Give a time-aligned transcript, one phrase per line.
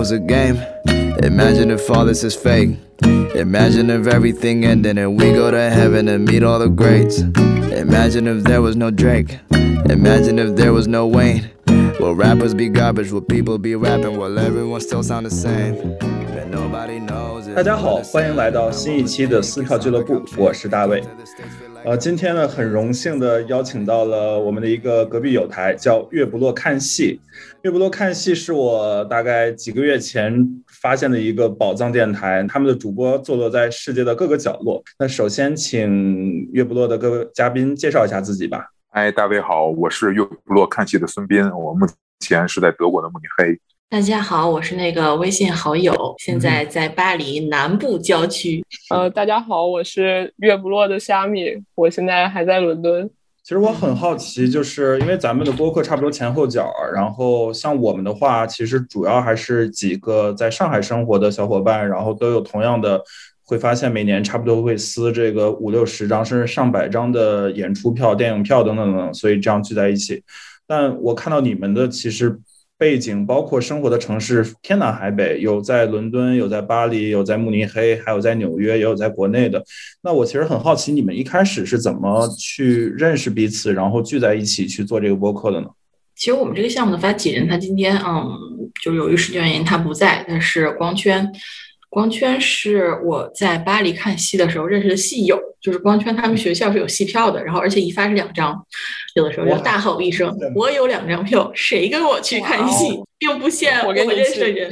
[0.00, 0.56] was a game.
[1.22, 2.78] Imagine if all this is fake.
[3.34, 7.18] Imagine if everything ended and we go to heaven and meet all the greats.
[7.18, 9.38] Imagine if there was no Drake.
[9.90, 11.50] Imagine if there was no Wayne.
[12.00, 13.12] Will rappers be garbage?
[13.12, 14.16] Will people be rapping?
[14.16, 15.74] Will everyone still sound the same?
[16.00, 17.54] And nobody knows.
[17.54, 21.02] 大家好，欢迎来到新一期的撕票俱乐部，我是大卫。
[21.83, 27.19] 呃，今天呢，很荣幸的邀请到了我们的一个隔壁友台，叫月不落看戏。
[27.63, 30.47] 月不落看戏是我大概几个月前
[30.79, 34.83] 发现的一个宝藏电台，他们的主播坐落在世界的各个角落。
[34.99, 38.67] 那首先，请月不落的各位嘉宾介绍一下自己吧。
[38.91, 41.87] 哎，大卫好，我是月不落看戏的孙斌，我目
[42.19, 43.59] 前是在德国的慕尼黑。
[43.91, 48.63] 大家好，我是那个微信好友，现在在巴黎南部郊区。
[48.89, 53.09] 呃，大家好，我是月不落的虾米，我现在还在伦敦。
[53.43, 63.03] 其实我很好奇，就是因为咱们的播客差不多前后脚，然后像我们的话，其实主要还是几个在上海生活的小伙伴，然后都有同样的，
[63.43, 70.23] 会发现每年差不多会撕这个五六十张甚至上百张的演出票、电影票等等等等，所以这样聚在一起。
[70.65, 72.39] 但我看到你们的其实。
[72.81, 79.63] 背景包括生活的城市天南海北，有在伦敦，有在巴黎，有在慕尼黑，还有在纽约，也有在国内的。
[80.01, 85.67] 那我其实很好奇，你们一开始是怎么去认识彼此，然后聚在一起去做这个播客的呢？
[86.15, 88.25] 其实我们这个项目的发起人他今天嗯，
[88.83, 91.31] 就由于时间原因他不在，但是光圈。
[91.91, 98.57] 光圈是我在巴黎看戏的时候认识的戏友，就是光圈他们学校是有戏票的，然后而且一发是两张，
[99.15, 104.71] 有的时候就大吼一声：“我有两张票，谁跟我去看戏？”并不限我认识的人。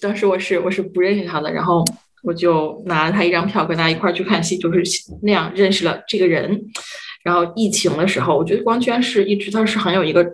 [0.00, 1.84] 当时我是我是不认识他的，然后
[2.22, 4.82] 我就拿了他一张票跟他一块儿去看戏，就是
[5.22, 6.58] 那样认识了这个人。
[7.22, 10.26] 然后疫情的时候，我觉得光圈是一直他是很有一个，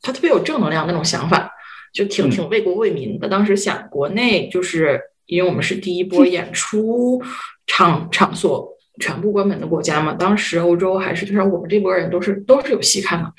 [0.00, 1.50] 他特别有正能量那种想法，
[1.92, 3.28] 就挺挺为国为民的。
[3.28, 5.00] 当时想国内就是。
[5.26, 7.22] 因为我们是第一波演出
[7.66, 8.68] 场场所
[9.00, 13.32] 全部关门的国家嘛，当时欧洲还是就是我们这波人都是都是有戏看的，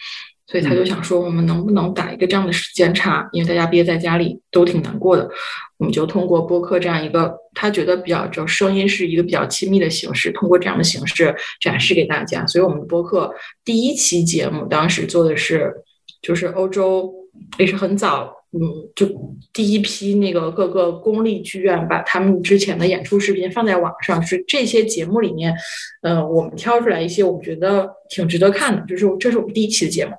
[0.48, 5.30] 所以他就想说我们能不能打一个这样的时间差，因为大家憋在家里都挺难过的，
[5.78, 15.74] 我们就通过播客这样一个他觉得比较就声音是一个比较亲密的形式，通过这样的形式展示给大家，所以我们的播客第一期节目当时做的是
[16.22, 17.14] 就是欧洲
[17.58, 18.34] 也是很早。
[18.58, 19.06] 嗯，就
[19.52, 25.54] 第一批那个各个公立剧院把他们之前的演出视频放在网上，是这些节目里面，
[26.02, 30.14] 呃，我们挑出来一些我们觉得挺值得看的，就是这是我们第一期的节目。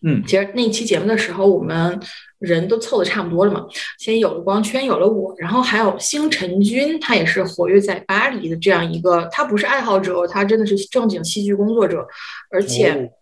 [0.00, 2.00] 嗯，其实那期节目的时候，我们
[2.38, 3.66] 人都凑的差不多了嘛，
[3.98, 12.06] 先有了光圈，有了我，然后还有星辰君，他也是活跃在巴黎的这样一个，他不是爱好者，他真的是正经戏剧工作者，
[12.50, 13.12] 而且。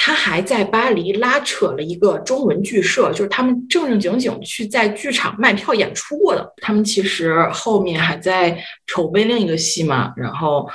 [0.00, 6.54] 他还在巴黎拉扯了一个中文剧社，就是他们正正经经去在剧场卖票演出过的。
[6.58, 10.14] 他们其实后面还在筹备另一个戏嘛。
[10.16, 10.70] 然后，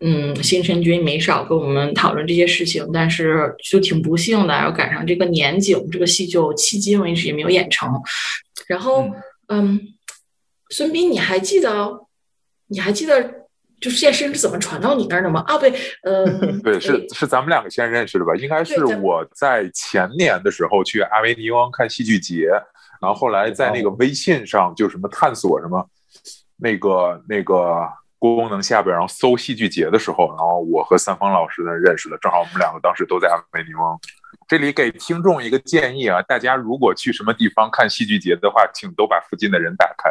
[0.00, 7.90] 嗯，星辰君没少跟我们讨论这些事情，但是就挺不幸的，要赶上这个年景，这个戏就迄今为止也没有演成。
[8.68, 9.10] 然后，
[9.48, 9.80] 嗯，
[10.68, 12.00] 孙斌，你还记得？
[12.68, 13.45] 你还记得？
[13.80, 15.44] 就这件事情是怎么传到你那儿的吗？
[15.46, 15.70] 啊，对，
[16.02, 16.24] 呃，
[16.64, 18.34] 对，是是咱们两个先认识的吧？
[18.34, 22.48] 应该是我在前年的时候去阿维尼翁看戏剧节，
[23.00, 25.86] 然后后来在那个微信上就什么探索什么
[26.56, 27.86] 那个那个
[28.18, 33.98] 功能下边，然后搜戏剧节的时候，然后我和三方老师呢认识了，正好我们两个当时都在阿维尼翁。
[34.48, 40.10] 这里给听众一个建议啊，大家如果去什么地方看戏剧节的话，请都把附近的人打开。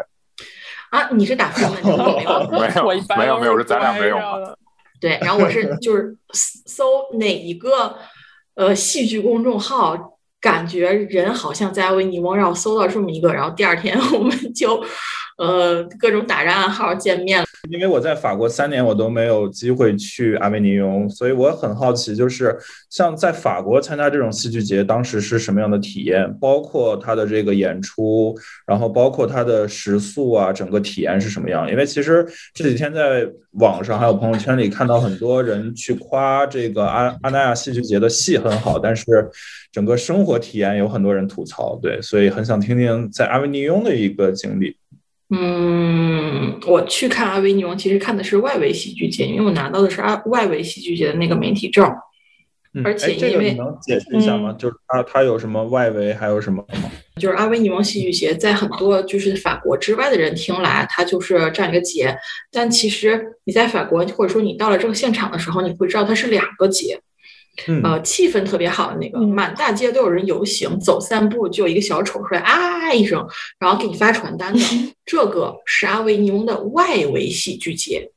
[0.90, 4.18] 啊，你是打分的，没有， 没有，没有，没有，是咱俩没有。
[5.02, 6.84] 对，然后我是 就是搜
[7.20, 7.98] 哪一个
[8.56, 14.82] 呃戏剧公众号，感觉人好像在阿维尼翁，然后搜到这么一个，然后第二天我们就
[15.38, 17.45] 呃各种打着暗号见面了。
[17.70, 22.58] 因为我在法国三年，我都没有机会去阿维尼翁，所以我很好奇，就是
[22.90, 26.32] 像在法国参加这种戏剧节，当时是什么样的体验？
[26.40, 28.36] 包括他的这个演出，
[28.66, 31.70] 然后包括他的食宿啊，整个体验是什么样？
[31.70, 39.06] 因为其实这几天在网上还有朋友圈里看到很多人去夸这个阿阿那亚戏剧节的戏很好，但是
[39.72, 44.76] 整个生活体验有很多人吐槽，对，所以很想听听在阿维尼翁的一个经历。
[45.30, 51.92] 嗯，我去看阿维尼翁，其实看的是外围戏剧节，因为我拿到的是阿外围戏剧节的那个媒体证。
[52.84, 54.54] 而且因为你能解释一下吗？
[54.60, 56.92] 就是它它有什么外围，还有什么吗？
[57.16, 62.14] 就是阿维尼翁戏剧节，在很多就是法国之外的人听来，它就是这样一个节。
[62.52, 67.00] 但其实你在法国，或者说你到了这个现场的时候，你会知道它是两个节。
[67.84, 73.26] 呃，气氛特别好的那个，嗯满大街都有人游行，走三步就有一个小丑出来啊一声，
[73.60, 74.60] 然后给你发传单的，
[75.06, 78.12] 这个是阿维尼翁的外围戏剧节。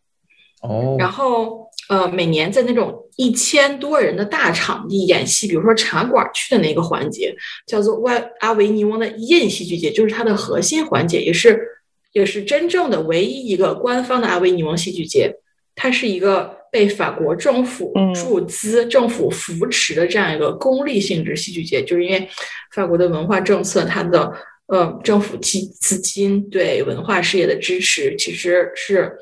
[0.60, 7.32] 哦，然后呃，每年在那种一千多人的大场地演戏，比如说茶馆去的那个环节，
[7.64, 11.64] 叫做外阿维尼翁的印戏剧节，就是它的核心环节，也是
[12.12, 15.32] 也是真正的唯一一个官方的阿维尼翁戏剧节。
[15.76, 22.28] 它是一个被法国政府嗯注资、政府扶持的这样一个公利性质戏剧节，就是因为
[22.74, 24.32] 法国的文化政策，它的
[24.66, 29.12] 呃政府基资金对文化事业的支持，其实是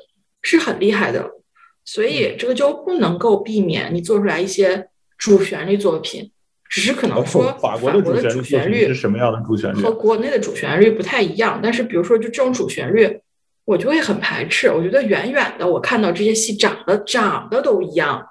[0.41, 1.31] 是很厉害的。
[1.85, 6.29] 所以这个就不能够避免你做出来一些主旋律作品，
[6.69, 9.91] 只是可能说哦法国国的的主旋律主旋律是什么样的主旋律和？
[9.93, 11.61] 国内的主旋律不太一样。
[11.63, 13.17] 但是比如说就这种主旋律，
[13.67, 14.71] 我就会很排斥。
[14.71, 18.25] 我觉得远远的我看到这些戏长得长得都一样，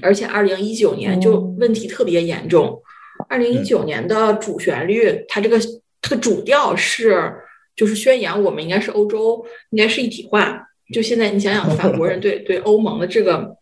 [0.00, 2.80] 而且二零一九年就嗯问题特别严重。
[3.28, 5.58] 二零一九年的主旋律，它这个
[6.00, 7.34] 它的主调是
[7.74, 10.68] 就是宣言我们应该是欧洲，应该是一体化。
[10.92, 13.56] 就现在你想想， 法国人对对欧盟的这个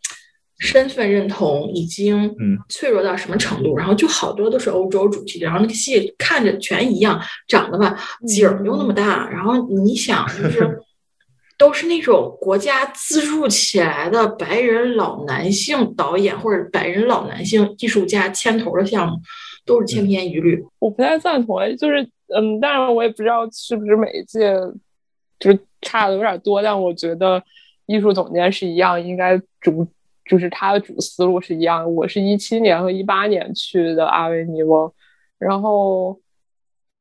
[0.63, 3.75] 身份认同已经嗯脆弱到什么程度？
[3.77, 7.95] 然后就好多都是欧洲主题的，然后那个戏看着全一样，长得吧
[8.25, 10.79] 景儿又那么大，然后你想就是。
[11.55, 19.15] 都是那种国家资助起来的白人老男性导演或者白人老男性艺术家牵头的项目，
[19.63, 20.61] 都是千篇一律。
[20.79, 22.01] 我不太赞同，就是
[22.35, 24.51] 嗯，当然我也不知道是不是每一届
[25.39, 27.41] 就是差的有点多，但我觉得
[27.85, 29.87] 艺术总监是一样，应该主
[30.25, 31.87] 就是他的主思路是一样的。
[31.87, 34.91] 我是一七年和一八年去的阿维尼翁，
[35.37, 36.19] 然后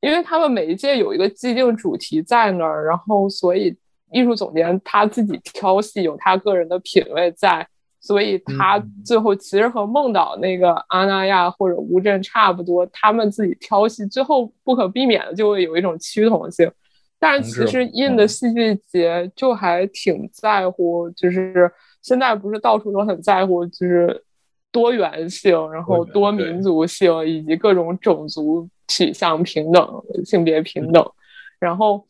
[0.01, 3.77] 因为他们每一届有一个既定主题在那儿，然后所以
[4.13, 7.67] 艺术总监他自己挑戏有他个人的品味在。
[8.05, 16.69] 所以他嗯最后其实和梦岛那个阿那亚或者乌镇差不多，他们自己挑戏，最后不可避免的就会有一种趋同性。
[17.21, 21.71] 但是其实印的戏剧节就还挺在乎，就是
[22.03, 24.23] 现在不是到处都很在乎，就是
[24.71, 31.05] 多元性，然后多民族性以及各种种族取向平等、性别平等，
[31.59, 32.07] 然后。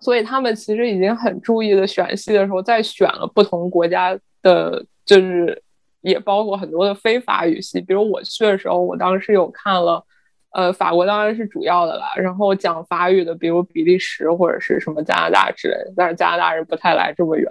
[0.00, 5.62] 所以他们其实已经很注意的选戏的时候，在选了不同国家的，就是
[6.00, 7.80] 也包括很多的非法语系。
[7.80, 10.04] 比如我去的时候，我当时有看了，
[10.50, 17.48] 呃，法国当然是主要的啦，然后讲法语的，比如比利时或者是什么加拿大之类的，但是加拿大人不太来这么远。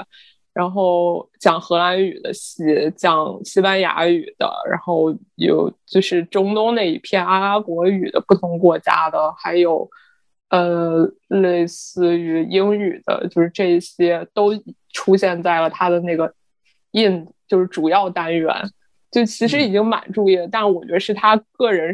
[0.54, 2.64] 然后讲荷兰语的戏，
[2.96, 9.90] 讲西班牙语的，然后有就是中东那一片阿拉伯语的不同国家的，还有。
[10.50, 14.52] 呃，类似于英语的，就是这些都
[14.92, 16.32] 出现在了他的那个
[16.92, 18.54] in，就是主要单元，
[19.10, 21.92] 就其实已经蛮注意的，但我觉得是他个人，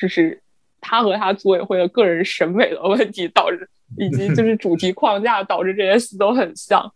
[0.00, 0.42] 就是
[0.80, 3.68] 他和他组委会的个人审美的问题导致，
[3.98, 6.90] 以及就是主题框架导致这些戏都很像，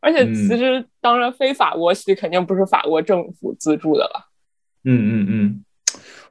[0.00, 4.28] 而且其实当然非法国系肯定不是法国政府资助的了。
[4.84, 5.64] 嗯嗯嗯，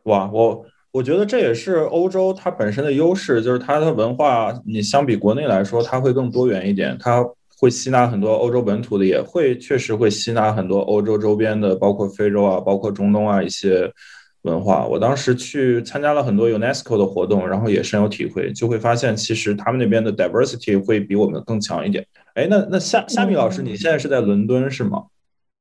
[0.03, 0.65] 哇，我。
[0.91, 7.23] 我觉得这也是欧洲它本身的优势，就是它的文化，你相比国内来说，它会更多元一点，它
[7.59, 13.93] 会吸纳很多欧洲本土的，也会确实会吸纳很多欧洲周边的，包括非洲啊，包括中东啊一些
[14.43, 14.85] 文化。
[14.87, 22.05] 我当时去参加了很多 UNESCO 的活动，然后也深有体会，就会发现其实他们那边的 diversity 会比我们更强一点。
[22.35, 25.05] 哎，那那夏夏米老师，你现在是在伦敦是吗？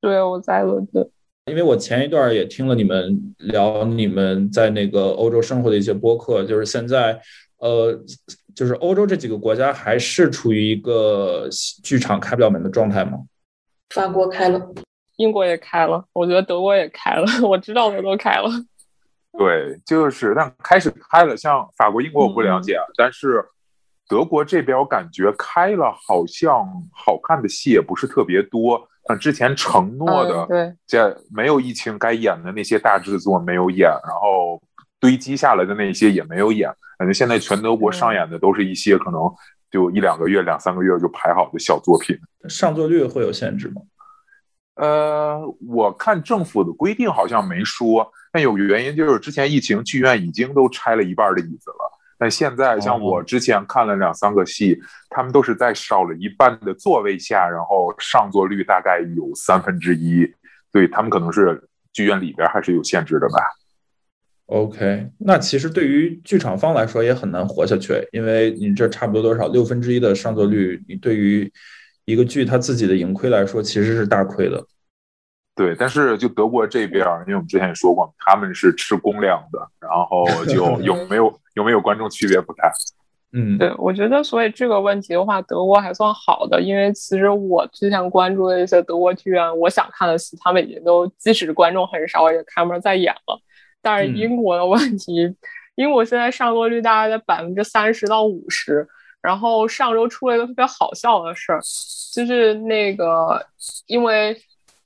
[0.01, 1.09] 对，我在伦敦。
[1.47, 7.19] 因为我前一段也听了你们聊你们在那个欧洲生活的一些播客，就是现在，
[7.57, 7.99] 呃，
[8.55, 11.49] 就是欧洲这几个国家还是处于一个
[11.83, 13.19] 剧场开不了门的状态吗？
[13.95, 14.61] 法国开了，
[15.19, 18.49] 英国也开了，我觉得德国也开了，我知道的都开了。
[19.37, 23.45] 对，就是但开始开了，像法国、英国我不了解，嗯、但是
[24.09, 28.89] 德国这边我感觉开了，好像好看的戏也不是特别多。
[29.07, 34.61] 像之前承诺的，嗯、对，在没有疫情该演的那些大制作没有演，然后
[35.01, 39.21] 堆积下来的那些也没有演，感觉现在全德国上演的都是一些可能
[39.71, 42.19] 就一两个月、两三个月就排好的小作品。
[42.49, 43.83] 上座率会有限制吗？
[44.79, 51.99] 呃，我看政府的规定好像没说，但有个原因就是之前疫情剧院已经都拆了一半的椅子了。
[52.21, 54.79] 但现在像我之前看了两三个戏，哦、
[55.11, 60.29] 他们都是在少了一半的座位下，然后上座率大概有三分之一，
[60.73, 63.35] 所以他们可能是剧院里边还是有限制的吧。
[64.47, 71.53] OK，那其实对于剧场方来说也很难活下去，因为你这差不多多少六分之一的上座率，你对于
[72.09, 74.65] 一个剧它自己的盈亏来说其实是大亏的。
[75.55, 82.71] 对，但是就德国这边，因为我们之前也说过，他们是吃公粮的，然后就 有没有有没有观众区别不太。
[83.35, 93.39] 嗯，对，我觉得所以这个问题的话，德国还算好的，因为其实我之前关注的一些德国剧院，我想看的戏，他们已经都即使观众很少，也开门在演了。
[93.83, 95.37] 但是英国的问题，
[95.75, 98.89] 英国现在上座率大概在百分之三十到五十。
[99.29, 101.61] 然后上周出了一个特别好笑的事儿，
[102.15, 103.45] 就是那个
[103.87, 104.35] 因为。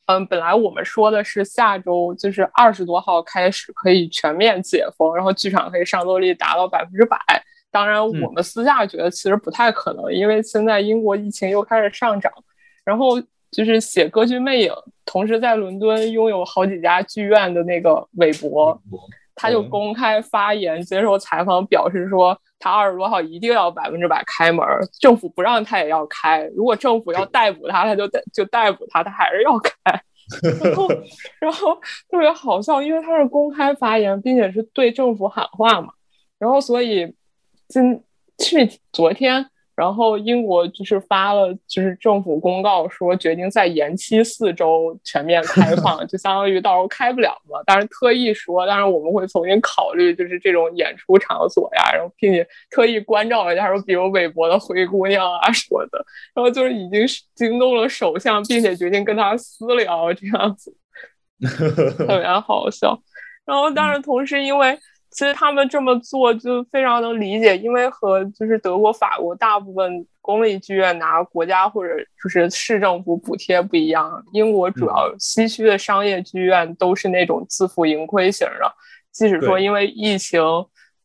[0.06, 7.16] 嗯，本来我们说的是下周就是二十多号开始可以全面解封，然后剧场可以上座率达到百分之百。
[7.70, 12.30] 当然，我们私下觉得其实不太可能，因为现在英国疫情又开始上涨。
[12.84, 13.18] 然后
[13.52, 14.72] 就是写《歌剧魅影》，
[15.06, 18.76] 同时在伦敦拥有好几家剧院的那个韦伯，
[19.42, 22.40] 他就公开发言接受采访，表示说。
[22.64, 24.64] 他二十多号一定要百分之百开门，
[25.00, 26.49] 政府不让他也要开。
[26.54, 29.72] 如果政府要逮捕他， 他就逮就逮捕他，他还是要开。
[30.62, 30.88] 然后，
[31.40, 31.75] 然后
[32.08, 35.92] 特别好笑，因为他是公开发言，并且是对政府喊话嘛。
[36.38, 37.12] 然后，所以
[37.66, 38.00] 今
[38.38, 39.44] 去昨天。
[39.75, 47.59] 然后英国就是发了，就是政府公告说决定再延期四周全面开 放，就相当于到时候开不了嘛。
[47.64, 56.05] 但是特意说，但是我们会重新考虑，就是这种演出场所呀，然后并且特意关照一下，说比如韦伯的灰姑娘啊什么的。
[56.35, 60.76] 然后就是已经惊动了首相，并且决定跟他私聊这样子，
[61.97, 63.00] 特别好笑。
[63.45, 64.79] 然后当然同时因为。
[65.12, 74.25] 其实他们这么做就非常能理解，因为和就是德国、法国大部分公立剧院拿国家或者就是市政府补贴不一样。
[74.33, 78.75] 英国主要西区的商业剧院都是那种自负盈亏型的，
[79.12, 80.40] 即使说因为疫情，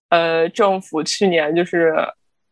[0.07, 1.93] 呃，政府去年就是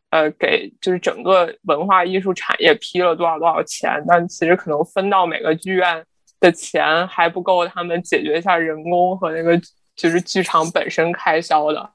[0.09, 6.03] 呃给就是整个文化艺术产业批了多少多少钱，但其实可能分到每个剧院
[6.41, 9.57] 的钱还不够他们解决一下人工和那个。
[9.95, 11.89] 就是剧场本身开销的，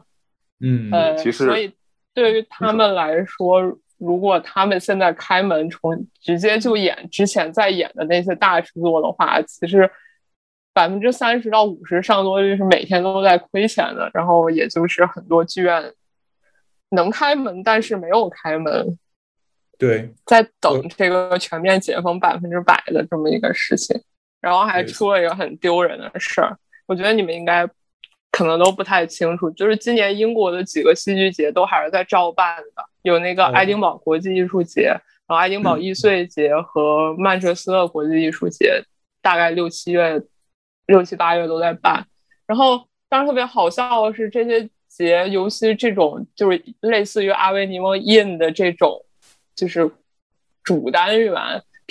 [0.60, 1.70] 嗯，呃，其实所以
[2.14, 3.60] 对于他们来说，
[3.98, 9.90] 如果他们现在开门从直接就演之前在演的那些大制作的话，其实
[10.72, 14.10] 百分之三十到五十上座率是每天都在亏钱的。
[14.14, 15.92] 然后也就是很多剧院
[16.88, 18.98] 能开门，但是没有开门，
[19.78, 24.00] 对，在等这个全面解封百分之百的这么一个事情，
[24.40, 27.68] 然后还出了一个很丢人的事儿，我觉得你们应该。
[28.30, 34.82] 可能都不太清楚，就是今年英国的几个戏剧节都还是在照办的，有那个爱丁堡国际艺术节，
[35.26, 38.82] 然后爱丁堡易碎节和曼彻斯特国际艺术节，
[39.20, 40.22] 大概六七月、
[40.86, 42.06] 六七八月都在办。
[42.46, 49.04] 然后，当时特别好笑的是，这些节，尤其这种就是类似于阿维尼翁 in 的这种，
[49.54, 49.90] 就是
[50.62, 51.34] 主单元。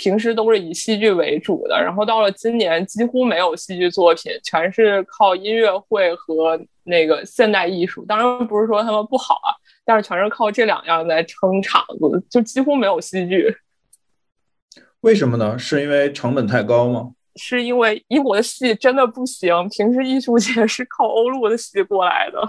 [0.00, 8.02] 平时都是以戏剧为主的，然后到了今年几乎没有戏剧作品，全是靠音乐会和那个现代艺术。
[8.06, 9.52] 当然不是说他们不好啊，
[9.84, 13.54] 但是全是靠这两样在撑场子，就几乎没有戏剧。
[15.02, 15.58] 为什么呢？
[15.58, 17.10] 是因为成本太高吗？
[17.36, 22.40] 是因为英国的戏真的不行，平时艺术节是靠欧陆的戏过来的，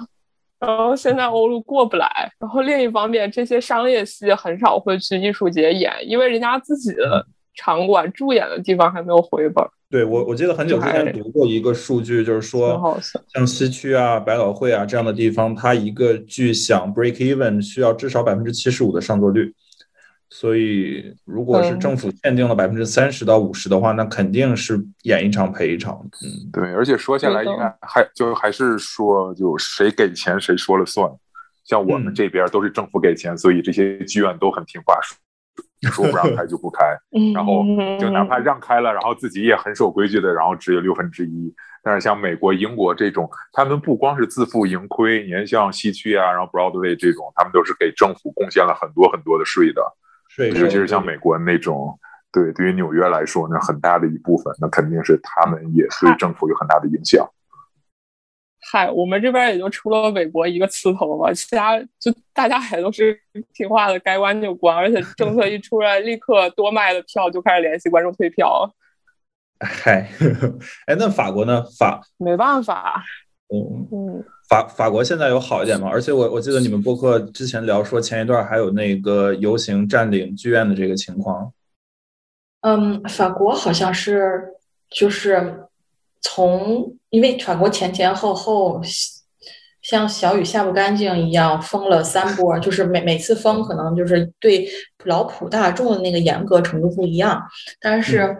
[0.57, 2.31] 然后现在欧陆过不来。
[2.39, 7.27] 然后另一方面，这些商业戏很少会去艺术节演，因为人家自己的。
[7.55, 9.65] 场馆驻演的地方还没有回本。
[9.89, 12.97] 对我，我记得很久之前读过一个数据，就是说，
[13.33, 19.53] 像西区啊、百老汇啊这样的地方，它一个剧想 break even 需要至少百分之七十五的上座率。
[20.29, 26.01] 所以，如果是政府限定了百分之三十到五十的话，那肯定是演一场赔一场。
[26.23, 26.73] 嗯，对。
[26.73, 31.11] 而且说下来，应该还就还是说，就谁给钱谁说了算。
[31.65, 34.95] 像我们这边都是政府给钱，所以这些剧院都很听话。
[35.91, 36.97] 说不让开就不开，
[37.33, 37.63] 然后
[37.99, 41.53] 就哪怕让开了，然后自己也很守规矩的，然后只有六分之一。
[41.83, 49.81] 但是像美国、英国这种，他们不光是自负盈亏，你看像西区啊，然后 Broadway 这种，他们都是给政府贡献了很多很多的税的。
[50.29, 51.97] 税，尤其是像美国那种，
[52.31, 57.27] 对，对于纽约来说，那很大的一部分，那肯定是他们也对政府有很大的影响。
[58.61, 63.19] 嗨，我们这边也就出了韦伯一个刺头吧，其他就大家还都是
[63.53, 68.71] 听话的，该关就关，而且政策一出来，立刻多卖的票就开始联系观众退票。
[69.59, 70.09] 嗨，
[70.85, 71.63] 哎，那法国呢？
[71.77, 73.03] 法没办法。
[73.53, 75.89] 嗯嗯，法法国现在有好一点吗？
[75.91, 81.51] 而且我我记得你们播客之前聊说，前一段还有那个游行占领剧院的这个情况。
[82.61, 84.53] 嗯，法国好像是
[84.89, 85.67] 就是。
[86.23, 88.81] 从因为法国前前后后
[89.83, 94.67] 像小雨下不干净一样封了三波，就是每每次封可能就是对
[95.05, 97.41] 劳普大众的那个严格程度不一样，
[97.79, 98.37] 但是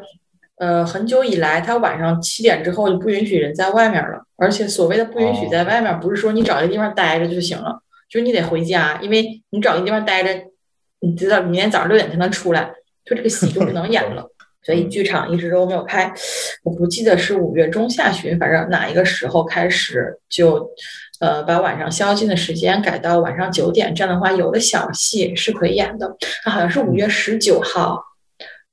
[0.57, 4.23] 呃，很久以来，他晚上七点之后就不允许人在外面了。
[4.37, 10.29] 而且所谓的不允许在外面，不是说你找一个地方待着就行了，就是你得回家，因为你找一个地方待着，
[10.99, 12.71] 你知道明天早上六点才能出来，
[13.03, 14.30] 就这个戏就不能演了。
[14.63, 16.13] 所以剧场一直都没有开。
[16.63, 20.69] 我不记得是五月中下旬，反正哪一个时候开始就，
[21.19, 23.93] 呃，把晚上宵禁的时间改到晚上九点。
[23.93, 26.15] 这样的话，有的小戏是可以演的。
[26.43, 28.03] 它好像是五月十九号。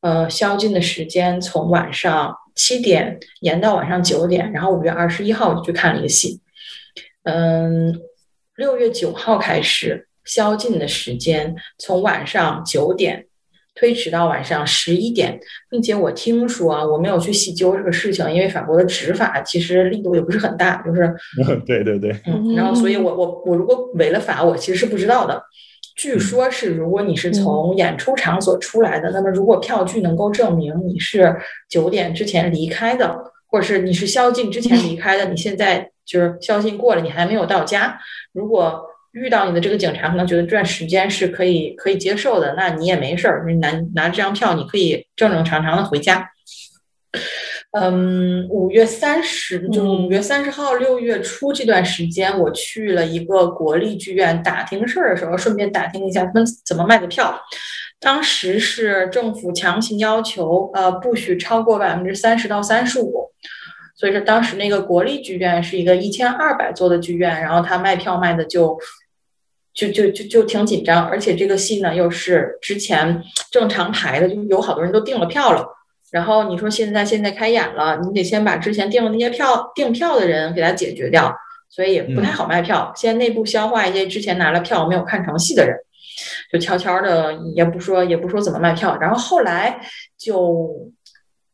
[0.01, 6.41] 呃，宵禁的时间从晚上七点延到晚上九点，然后五月二十一号我就去看了一个戏。
[7.25, 8.01] 嗯，
[8.55, 13.27] 六月九号开始宵禁的时间从晚上九点
[13.79, 15.39] 推迟到晚上十一点，
[15.71, 21.15] 并且我听说啊，我没有去细究这个事情，因为法国的执法其实力度也不是很大，就是
[21.65, 25.41] 对对对，嗯，然后所以我我我如果违了法，我其实是不知道的。
[25.97, 31.37] 据说，是如果你是从演出场所出来的，那么如果票据能够证明你是
[31.69, 33.17] 九点之前离开的，
[33.49, 37.99] 或者是你是宵禁之前离开的，你现在就是宵禁过了，你还没有到家。
[38.33, 46.31] 如果遇到你的这个警察，可能觉得这段时间是可以可以接受的，那你也没事儿，你拿拿这张票，你可以正正常常的回家。
[47.73, 57.39] 嗯，五月三十，就是五月三十号，六月初这段时间，我去了一个国立剧院打听事儿的时候，顺便打听一下他们怎么卖的票。
[58.01, 63.31] 当时是政府强行要求，呃，不许超过百分之三十到三十五。
[63.99, 68.79] 所以说，当时那个国立剧院是一个一千二百座的剧院，然后他卖票卖的就
[69.75, 75.67] 就就就就挺紧张，而且这个戏呢又是之前正常排的，就有好多人都订了票了。
[76.13, 81.35] 然后你说现在现在开演了，你得先把之前订的那些票订票的人给他解决掉，
[81.69, 82.93] 所以也不太好卖票。
[82.95, 85.77] 先内部消化一些之前拿了票没有看成戏的人，
[86.53, 88.97] 就悄悄的也不说也不说怎么卖票。
[89.01, 89.81] 然后后来
[90.17, 90.89] 就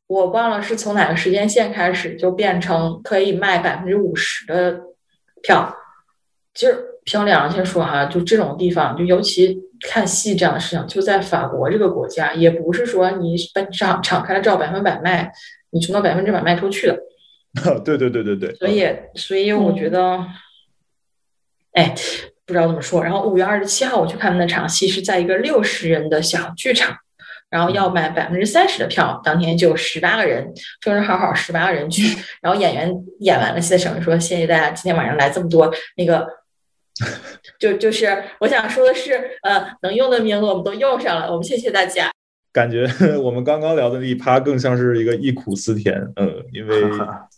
[0.06, 4.80] 我忘了是从哪个时间线开始就变成可以卖百分之五十的
[5.42, 5.76] 票。
[6.54, 9.62] 其实凭良心说哈，就这种地方，就尤其。
[9.86, 15.30] 看戏这样的事情，就在法国这个国家，也不是说你本场敞开了照百分百卖，
[15.72, 16.98] 你就能百分之百卖出去的。
[17.84, 18.54] 对对对对对。
[18.54, 20.24] 所以，所以我觉得，
[21.72, 21.94] 哎，
[22.46, 23.04] 不知道怎么说。
[23.04, 26.96] 然后五月二十七号我去看的那场戏是在一个六十人的小剧场，
[27.54, 30.44] 然后要买百分之三十的票，当天就十八个人，
[30.80, 32.02] 正正好好十八个人去。
[32.42, 36.26] 然后演员演完了，谢省说谢谢大家今天晚上来这么多那个。
[37.60, 39.12] 就就是我想说的是，
[39.44, 42.10] 呃，能用的名额我们都用上了，我们谢谢大家。
[42.52, 42.88] 感觉
[43.22, 46.82] 我们刚刚聊的那一趴更像是一个忆苦思甜，嗯，因为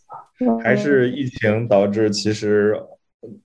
[0.64, 2.74] 还是疫情导致，其实。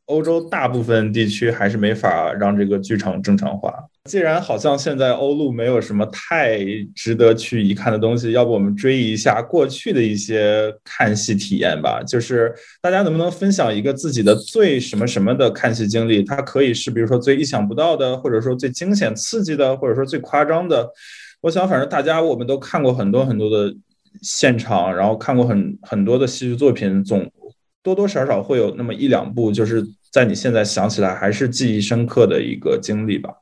[0.06, 3.74] 欧洲大部分地区还是没法让这个剧场正常化。
[4.10, 6.60] 既然好像现在欧陆没有什么太
[6.96, 12.02] 值得去一看的东西，要不我们追一下过去的一些看戏体验吧？
[12.04, 16.24] 就是大家能不能分享一个自己的最什么什么的看戏经历？
[16.24, 20.90] 它可以是比如说最意想不到的，或者说最惊险刺激的，或者说最夸张的。
[21.42, 23.72] 我想，反正大家我们都看过很多很多的
[24.24, 27.32] 现场，然后看过很很多的戏剧作品，总。
[27.84, 33.41] 多多少少会有那么一两部，就是在你现在想起来还是记忆深刻的一个经历吧。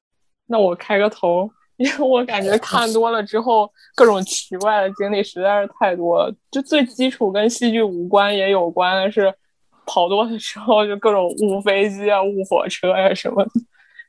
[0.49, 6.35] 那我开个头，因为我感觉看多了之后，各种奇怪的经历实在是太多了。
[6.51, 9.33] 就最基础跟戏剧无关也有关的是，
[9.85, 13.51] 跑多的时候就各种误飞机啊、误火车呀什么的。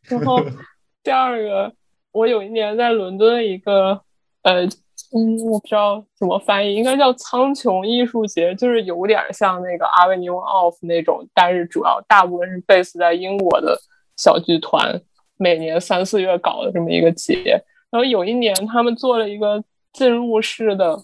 [0.08, 0.40] 然后
[1.04, 1.72] 第二个，
[2.12, 4.00] 我有一年在伦敦一个
[4.42, 4.66] 呃。
[5.12, 13.76] 嗯，我不知道怎么翻译，应该叫苍穹艺术节，就是有点像那个 Avenue of 那种，但是主要大部分是 base 在英国的
[14.16, 15.00] 小剧团，
[15.40, 17.60] 每年三四月搞的这么一个节。
[17.90, 20.96] 然后有一年他们做了一个进入式的，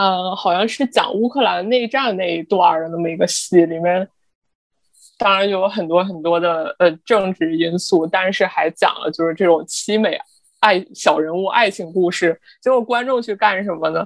[0.00, 4.08] 嗯，好像是讲乌克兰内战那一段的那么一个戏，里面
[5.18, 10.18] 当然有很多很多的呃政治因素，但是还讲了就是这种凄美。
[10.60, 14.04] 爱小人物爱情故事，结果观众去干什么呢？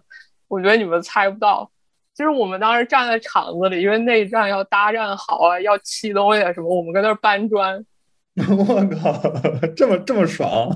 [0.48, 1.70] 我觉得你们猜不到，
[2.14, 7.83] 就是我们当时站在场子里，因为内战要搭站好啊，要砌东西啊什么，我们跟那儿搬砖。
[8.49, 9.21] 我靠，
[9.77, 10.71] 这么这么爽！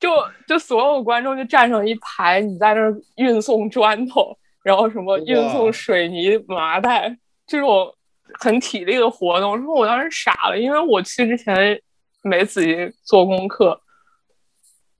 [0.00, 0.10] 就
[0.46, 7.14] 就所有观众就站成一排，你在那儿运送砖头，然后什么运送水泥麻袋，
[7.46, 7.92] 这种
[8.38, 9.60] 很体力的活动。
[9.62, 11.80] 说我当时傻了，因为我去之前
[12.22, 13.80] 没仔细做功课。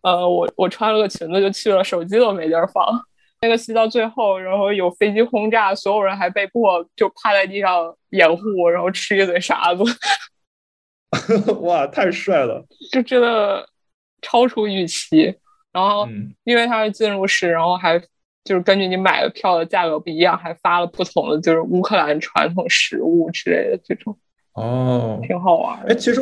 [0.02, 2.84] 呃，我我穿了个裙子就去了，手机都没地儿放。
[3.40, 9.84] 那个戏到最后，然后有飞机轰炸，所有人还被迫就趴在地上掩护，然后吃一嘴沙子。
[11.62, 12.64] 哇，太帅了！
[12.92, 13.68] 就真的
[14.22, 15.34] 超出预期。
[15.72, 16.08] 然后
[16.44, 17.98] 因为它是进入式，然后还
[18.44, 24.18] 就是根据你买的票的价格不一样，还发了不同的就是乌克兰传统食物之类的这种。
[24.54, 25.80] 哦，挺好玩。
[25.86, 26.20] 哎，其实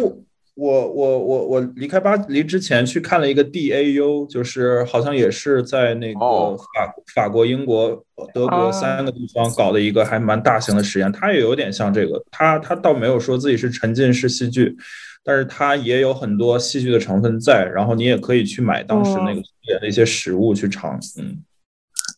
[0.56, 11.12] 我我我我离开巴黎之前去看了一个 DAU，就是好像也是在那个法法国、英国、德国三个地方搞的一个还蛮大型的实验。
[11.12, 14.74] 它也有点像这个，它它倒没有说自己是沉浸式戏剧，
[15.22, 17.70] 但是它也有很多戏剧的成分在。
[17.74, 20.98] 然后你也可以去买当时那个演的一些食物去尝。
[21.20, 21.44] 嗯，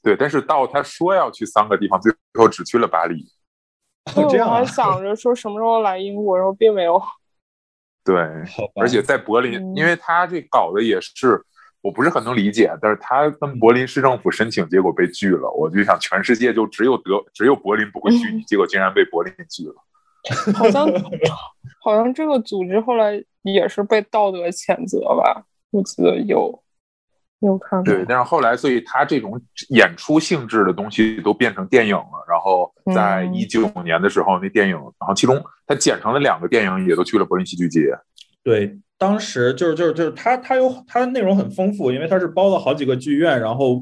[0.01, 0.15] 对。
[0.17, 3.27] 但是到他说要去三个地方，最后只去了巴黎。
[4.15, 7.03] 我还想着说什么时候来英国，然后并没有。
[8.05, 8.17] 对，
[8.75, 11.43] 而且在柏林，因为他这搞的也是，
[11.83, 12.71] 我不是很能理解。
[12.81, 15.51] 但是他跟柏林市政府申请，结果被拒了。
[15.51, 19.75] 我就想，全世界就只有德，只有柏林不会拒你，结果竟然被柏林拒了。
[20.55, 20.87] 好像
[21.81, 25.45] 好像这个组织后来也是被道德谴责吧？
[25.71, 26.63] 我记得有。
[27.41, 32.25] 有看对，但是后来，所以他这种演出性质的东西都变成电影了。
[32.29, 37.91] 然后在一九年的时候，那电影，然后其中他剪成了两个电影，也都去了柏林戏剧节。
[38.43, 43.81] 对，当时就是就是就是他他有他的内容很丰富，因为他是包了好几个剧院，然后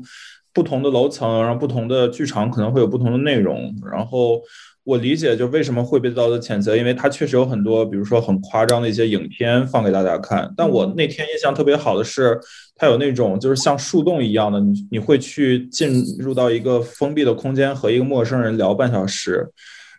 [0.53, 4.43] 不同的楼层，然后不同的剧场可能会有不同的内容，然后。
[4.87, 10.49] 我理解，就为什么会被道德谴责，因为他确实有很多，比如说很夸张的一些影片放给大家看。
[10.57, 12.39] 但我那天印象特别好的是，
[12.77, 19.45] 他有那种就是像树洞一样的，你你会去进入到一个封闭的空间和一个陌生人聊半小时。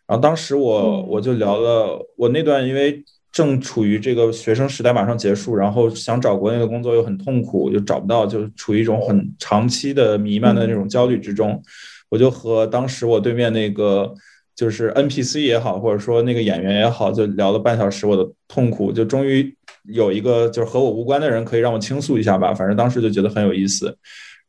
[0.08, 11.62] 然后当时我我就聊了，我那段因为正处于这个学生时代马上结束，然后想找国内的工作又很痛苦，又找不到，就处于一种很长期的弥漫的那种焦虑之中。
[12.10, 14.13] 我就和当时我对面那个。
[14.58, 22.52] 就是 NPC 也好，或者说那个演员也好，就聊了半小时我的痛苦，就终于有一个就是和我无关的人可以让我倾诉一下吧。
[22.56, 23.96] 反正当时就觉得很有意思。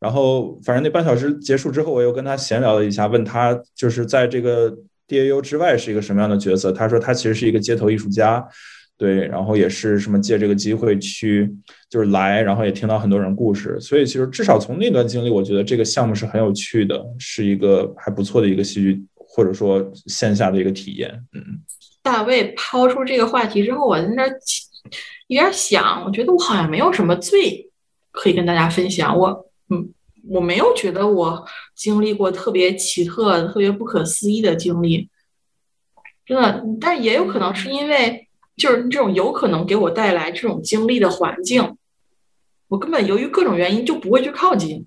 [0.00, 4.74] 然后反正那半小时结束之后，我又跟他闲聊了一下，问他就是在这个
[5.08, 6.70] DAU 之外是一个什么样的角色。
[6.70, 8.46] 他说他其实是一个街头艺术家，
[8.96, 11.52] 对，然后也是什么借这个机会去
[11.88, 13.80] 就是来，然后也听到很多人故事。
[13.80, 19.02] 所以其实至少从那段经历，我觉得这个项目是很有趣的，是一个还不错的一个戏剧。
[19.30, 21.60] 或者说线下的一个体验，嗯，
[22.02, 24.26] 大卫抛出这个话题之后，我在那
[25.28, 27.70] 有点想，我觉得我好像没有什么罪
[28.10, 29.16] 可以跟大家分享。
[29.16, 29.28] 我，
[29.68, 29.90] 嗯，
[30.26, 35.08] 我没有觉得我经历过特别奇特、特别不可思议的经历，
[36.26, 36.64] 真的。
[36.80, 41.76] 但也有可能是因为，就是这种有可能给我带来这种经历的环境，
[42.68, 44.86] 我根本由于各种原因就不会去靠近。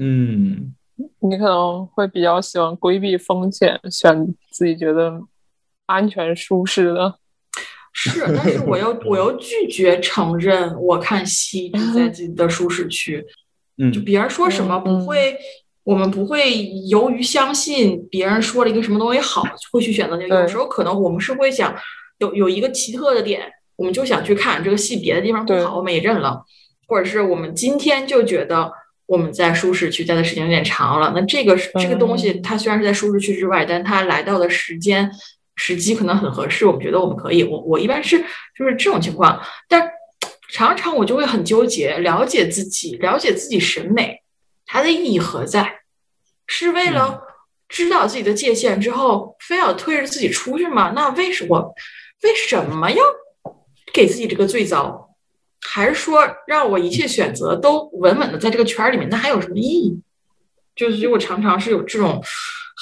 [0.00, 0.74] 嗯。
[1.20, 5.22] 你可能会比较喜欢规避风险，选自己觉得
[5.86, 7.20] 安全舒适的。
[7.92, 13.24] 是，但是我又 我又拒绝承认我看戏在自己的舒适区。
[13.78, 15.36] 嗯，就别人说什么不会，
[15.84, 20.42] 我们不会由于相信别人说了一个什么东西好，会去选择那个。
[20.42, 21.74] 有时候可能我们是会想
[22.18, 23.42] 有有一个奇特的点，
[23.76, 26.42] 我们就想去看这个戏，别的地方不好，我们也认了。
[26.86, 28.72] 或者是我们今天就觉得。
[29.08, 35.10] 我们在舒适区待的时间有点长了，那这个这个东西它虽然是在舒适区之外，但它来到的时间
[35.54, 37.42] 时机可能很合适，我们觉得我们可以。
[37.42, 38.18] 我我一般是
[38.54, 39.82] 就是这种情况，但
[40.48, 44.22] 常常我就会很纠结，了解自己，了解自己审美，
[44.66, 45.80] 它的意义何在？
[46.46, 47.20] 是为了
[47.68, 50.92] 知道自己的界限之后，非要推着自己出去吗？
[50.96, 51.74] 那为什么
[52.22, 53.04] 为什么要
[53.92, 55.14] 给自己这个罪遭？
[55.60, 60.00] 还是说让我一切选择都稳稳的在这个圈儿里面，那还有什么意义？
[60.74, 62.22] 就是，我常常是有这种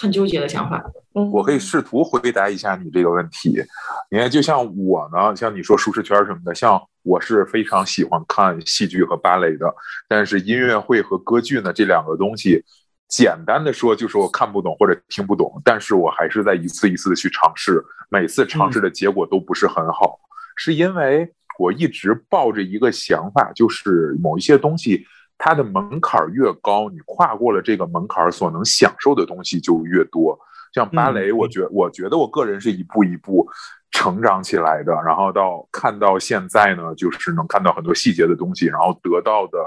[0.00, 0.84] 很纠结的想法。
[1.32, 3.62] 我可以试图回答一下你这个问题。
[4.10, 9.74] 你看，就像我呢，像你说舒适圈什么的，像我是非常喜欢看戏剧和芭蕾的，
[10.08, 12.62] 但是音乐会和歌剧呢，这两个东西，
[13.08, 20.18] 简单的说就是我看不懂或者听不懂，但是我还是在一次一次的去尝试，每次尝试的结果都不是很好，
[20.56, 21.32] 是因为。
[21.58, 25.06] 我一直抱着一个想法，就是某一些东西，
[25.38, 30.38] 它的门槛越高，你跨过了这个门槛，所能享受的东西就越多。
[30.72, 33.48] 像芭蕾，我觉我觉得我个人是一步一步
[33.90, 39.58] 成长起来的，然后到看到现在呢，就是能看到很多细节的东西，然后得到的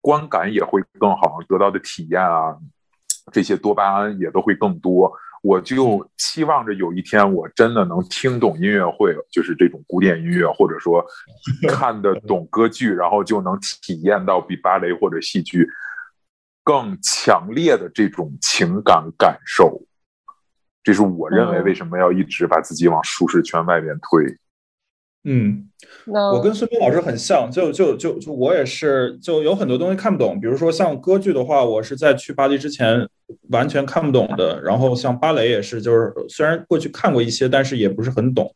[0.00, 2.56] 观感也会更好，得到的体验啊，
[3.32, 5.12] 这些多巴胺也都会更多。
[5.42, 11.04] 我就期望着有一天我真的能听懂音乐会，就是这种古典音乐，或者说
[11.68, 15.68] 看得懂歌剧，然后就能体验到比芭蕾或者戏剧
[16.62, 19.82] 更强烈的这种情感感受。
[20.84, 24.22] 这是我认为为什么要一直把自己往舒适圈外面推。
[25.26, 25.70] 嗯，
[26.06, 30.38] 我跟孙斌老师很像，就就就就我也是，就有很多东西看不懂。
[30.38, 33.08] 比如说像歌剧的话，我是在去巴黎之前
[33.48, 34.60] 完全看不懂的。
[34.62, 38.54] 然后像芭蕾也是，就是虽然过去看过一些，但是也不是很懂。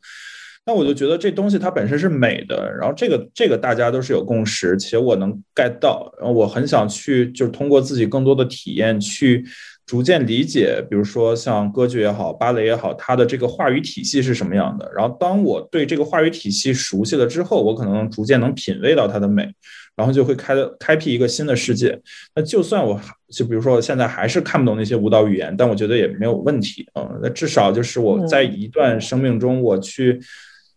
[0.66, 6.12] 那我就觉得这东西它本身是美的，然后这个这个大家都是有共识，且我能 get 到。
[6.18, 9.42] 然后我很想去，就是通过自己更多的体验去。
[9.88, 14.92] 逐渐理解，比如说像歌剧也好，芭蕾也好，它的这个话语体系是什么样的。
[14.94, 19.50] 然后，当我对这个话语体系熟悉了之后，我可能逐渐能品味到它的美，
[19.96, 21.98] 然后就会开开辟一个新的世界。
[22.34, 23.00] 那就算我
[23.32, 27.08] 就比如说我现在还是看不懂那些舞蹈语言，但我觉得也没有问题啊。
[27.22, 30.20] 那至少就是我在一段生命中，我去。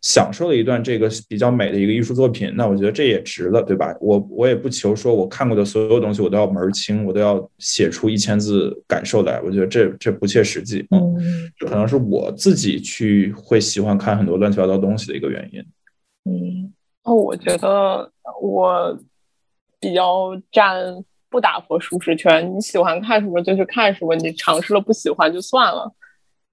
[0.01, 3.95] 享受了一段这个比较美的一个艺术作品，那我觉得这也值了，对吧？
[4.01, 10.83] 我我也不求说我看过的所有东西我都要门儿清，我都要写出一千字感受来，我觉得这这不切实际。
[10.89, 11.15] 嗯，
[11.55, 15.59] 这可能是我自己去会喜欢看很多乱七八糟东西的一个原因。
[16.25, 18.11] 嗯，哦，我觉得
[18.41, 18.99] 我
[19.79, 20.75] 比较占
[21.29, 25.93] 不打破舒适圈，你喜欢看什么就去看什么，你尝试了不喜欢就算了，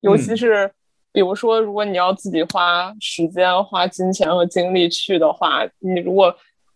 [0.02, 0.70] 尤其是。
[1.12, 6.35] 比如说，如果你要自己花时间、花金钱和精力去的话，你如果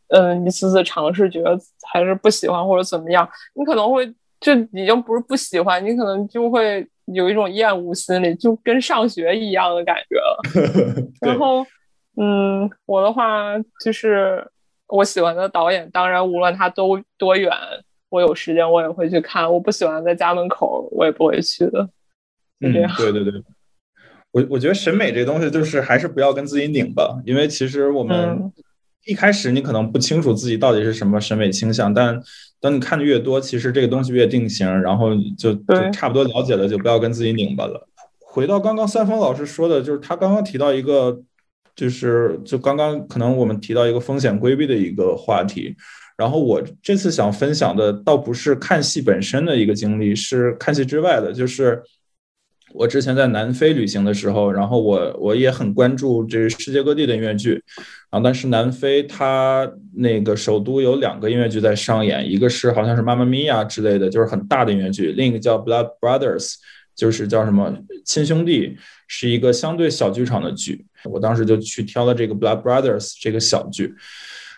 [0.09, 1.59] 嗯一次次尝试，觉得
[1.92, 4.07] 还是不喜欢或者怎么样，你可能会
[4.40, 10.42] 就已经不是不喜欢，你可能就会有一种厌恶心理，就跟上学一样的感觉了。
[11.21, 11.64] 然后，
[12.16, 14.47] 嗯，我的话就是
[14.88, 17.51] 我喜欢的导演，当然无论他都多远，
[18.09, 21.88] 我有时间我也会去看；我不喜欢在家门口，我也不会去的。
[22.61, 22.90] 就这样。
[22.97, 23.42] 对对对。
[24.33, 28.51] 我我觉得审美这东西就是还是不要跟自己拧吧，因为其实我们
[29.05, 32.18] 一开始你可能不清楚自己到底是什么审美倾向，但
[32.59, 37.87] 等你看的越多，其实这个东西越定型，然后就就差不多了解了，就不要跟自己拧巴了。
[38.21, 41.21] 回到刚刚三丰老师说的，就是他刚刚提到一个，
[41.77, 45.77] 就是就刚刚可能我们提到一个风险规避的一个话题，
[46.16, 51.83] 然后我这次想分享的倒不是看戏本身的一个经历，是看戏之外的，就是。
[52.74, 57.52] 我之前在南非旅行的时候，然后我我也很关注这世界各地的音乐剧，
[58.11, 66.52] 然后但是南非它那个首都有两个音乐剧在上演，一个是好像是《妈妈咪呀》之类的，就是很大的音乐剧，另一个叫《Blood Brothers》，
[66.96, 70.85] 就是叫什么亲兄弟，是一个相对小剧场的剧。
[71.04, 73.94] 我当时就去挑了这个《Blood Brothers》这个小剧，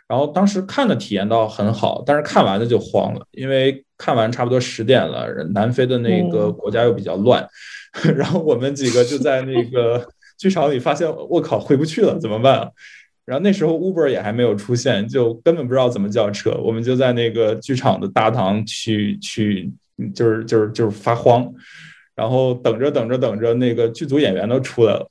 [0.06, 7.46] 然后当时看的体验到很好，但是看完了就慌了，因为看完差不多十点了，南非的那个国家又比较乱。
[8.16, 10.06] 然后我们几个就在那个
[10.38, 12.68] 剧场里发现，我靠，回不去了，怎么办啊？
[13.24, 16.50] 然后那时候 Uber 也还没有出现，就根本不知道怎么叫车。
[16.62, 19.72] 我们就在那个剧场的大堂去去，
[20.14, 21.50] 就是就是就是发慌。
[22.14, 25.08] 然后等着等着等着，那个剧组演员都出来了。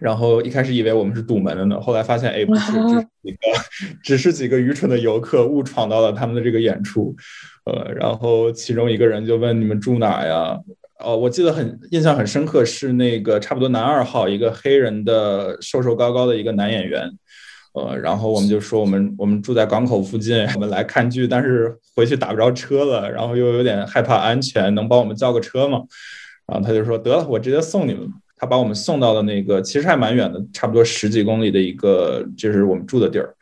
[0.00, 3.38] 然后一开始以为我们是堵门的呢，后来发现，哎，不是，只是几个，
[4.02, 7.14] 只是几个愚蠢的游客误闯到了他们的这个演出。
[7.64, 10.58] 呃，然后其中一个人就问：“你们住哪呀？”
[11.00, 17.10] 哦，我记得很印象很深刻，是那个差不多男二号，一个黑人的瘦瘦高高的一个男演员，
[17.74, 25.80] 呃，然后我们就说我们我们住在港口附近，我们来看剧，但是回去打不着车了，然后又有点害怕安全，能帮我们叫个车吗？
[26.46, 28.08] 然后他就说得了，我直接送你们。
[28.44, 33.34] 他把我们送到了那个其实还蛮远的，差不多十几公里的一个就是我们住的地儿。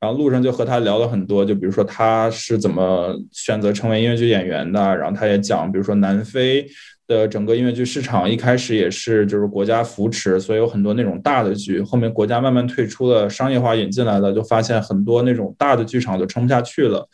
[0.00, 6.66] 然后路上就和他聊了很多，就比如说他是怎么选择成为音乐剧演员的，然后他也讲，比如说南非
[7.06, 17.06] 的整个音乐剧市场一开始也是就是国家扶持，所以有很多那种大的剧，后面国家慢慢退出了商业化引进来了，就发现很多那种大的剧场就撑不下去了，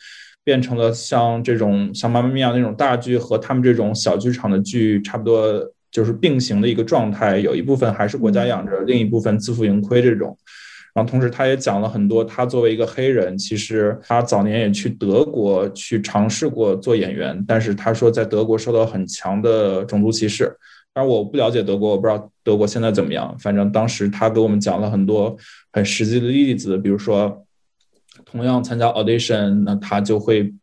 [0.43, 5.51] 变成了像这种像妈妈咪呀那种大剧和他们这种小剧场的剧差不多
[5.95, 10.37] 就是并行的一个状态，有一部分还是国家养着，另一部分自负盈亏这种。
[10.93, 12.21] 然后同时，他也讲了很多。
[12.21, 20.53] 他作为一个黑人，其实他早年也去德国去尝试过做演员，但是他说在德国受到很强的种族歧视。
[20.93, 23.33] 当然，我不了解德国，我不知道德国现在怎么样。
[23.39, 25.33] 反正当时他给我们讲了很多
[25.71, 27.45] 很实际的例子，比如说，
[28.25, 30.53] 同样参加 audition，那他就会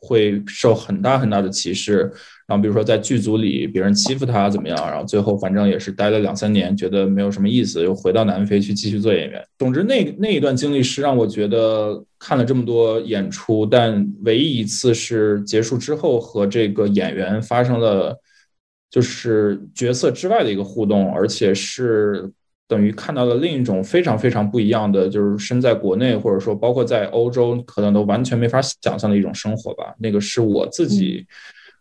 [0.00, 2.12] 会受很大很大的歧视。
[2.50, 9.40] 然后比如说在剧组里别人欺负他怎么样，然后最后反正也是待了两三年，觉得没有什么意思，又回到南非去继续做演员。
[9.56, 18.18] 总之那那一段经历是让我觉得看了这么多演出，但唯一一次是结束之后和这个演员发生了
[18.90, 22.28] 就是角色之外的一个互动，而且是
[22.66, 29.94] 等于看到了另一种非常非常不一样的，就是身在国内或者说包括在欧洲可能都完全没法想象的一种生活吧。
[30.00, 31.24] 那个是我自己。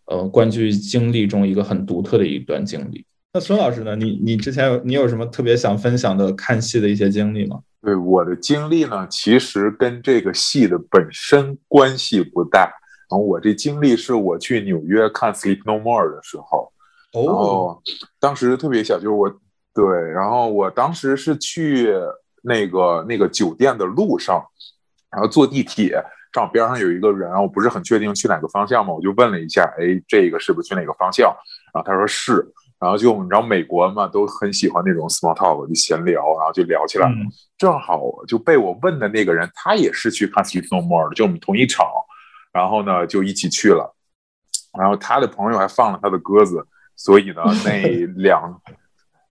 [0.10, 3.06] 呃，观剧经历中一个很独特的一段经历。
[3.32, 3.96] 那孙老师呢？
[3.96, 7.60] 你你之前有你有什么特别想分享的看戏的一些经历吗？
[7.80, 12.74] 对我的经历呢，其实跟这个戏的本身关系不大。
[13.08, 16.72] 然后我这经历是我去纽约看《Sleep No More》的时候，
[17.12, 17.82] 然后
[18.20, 19.30] 当时特别小，就是我
[19.76, 21.94] 对，然后我当时是去
[22.42, 24.44] 那个那个酒店的路上，
[25.12, 31.34] 然后坐地铁，正好边上有一个人，我不是很确定去哪个方向嘛，我就问了一下，哎，这个是不是去哪个方向？
[31.74, 32.54] 然后他说是。
[32.80, 37.12] 然后就你知道美国嘛，都很喜欢那种 small talk，就闲聊，然后就聊起来。
[37.58, 41.86] 正好就被我问的那个人，他也是去看《Sleep No More》的，就我们同一场，
[42.54, 43.94] 然后呢就一起去了。
[44.80, 46.66] 然后他的朋友还放了他的鸽子，
[46.96, 48.62] 所以呢 那两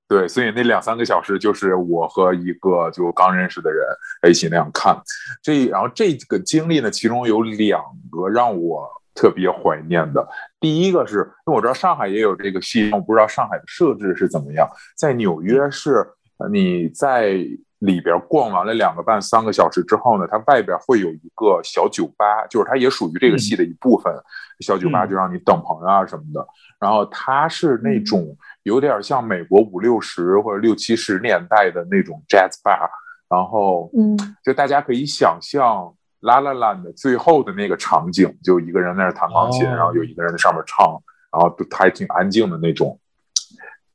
[0.09, 3.87] 对，所以那两三个小时就是我和一个就刚认识的人
[4.29, 4.99] 一起那样看。
[5.43, 8.89] 这然后这个经历呢，其中有两个让我。
[9.15, 10.25] 特别怀念的，
[10.61, 14.65] 第一个是因为我知道上海也有这个戏，我不知道上海的设置是怎么样。
[14.97, 16.07] 在纽约是，
[16.53, 17.33] 你在
[17.81, 24.15] 里边逛完了两个半三个小时之后呢，它外边会有一个小酒吧，就是它也属于这个戏的一部分。
[24.61, 26.47] 小酒吧就让你等朋友啊什么的。
[26.79, 28.37] 然后它是那种
[28.69, 32.89] 有点像美国五六十或者六七十年代的那种 jazz bar，
[33.29, 35.93] 然后嗯，就大家可以想象。
[36.23, 40.85] 拉拉拉的最后的那个场景，就一个人在那弹钢琴，然后有一个人在上面唱，
[41.31, 42.99] 然后都还挺安静的那种。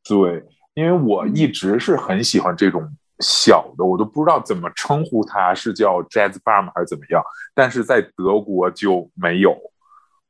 [0.08, 0.42] 对，
[0.74, 2.82] 因为我一直是很喜欢这种
[3.20, 7.22] 小的，我都不知道怎么称呼它，是叫 jazz bar 吗，还是怎么样？
[7.54, 9.54] 但是在德国就没有。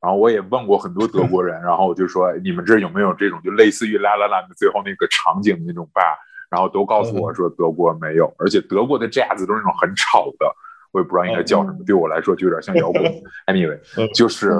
[0.04, 6.14] 然后我也问过很多德国人，然后我就说你们这有没有这种就类似于拉拉拉的最后那个场景的那种 bar？
[6.50, 10.46] 然后都告诉我说德国没有，而且德国的 jazz 都是那种很吵的。
[10.92, 13.02] 我也不知道应该叫什么，对我来说就有点像摇滚。
[13.48, 13.80] Anyway，
[14.14, 14.52] 就是，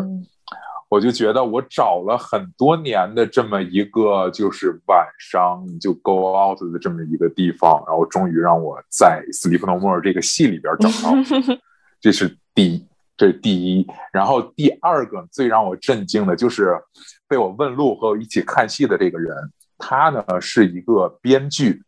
[0.88, 11.14] 我就觉得我找了很多年的这么一个，就是晚上就 go out 的这么一个地方，然后终于让我在《Sleep No More》这个戏里边找到，
[12.00, 12.84] 这是第一，
[13.16, 13.86] 这是第一。
[14.12, 16.80] 然后第二个最让我震惊的就是
[17.28, 19.34] 被我问路和我一起看戏的这个人，
[19.78, 21.82] 他呢是一个编剧，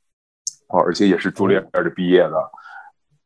[0.69, 2.51] 哦，而且也是朱丽叶的毕业的。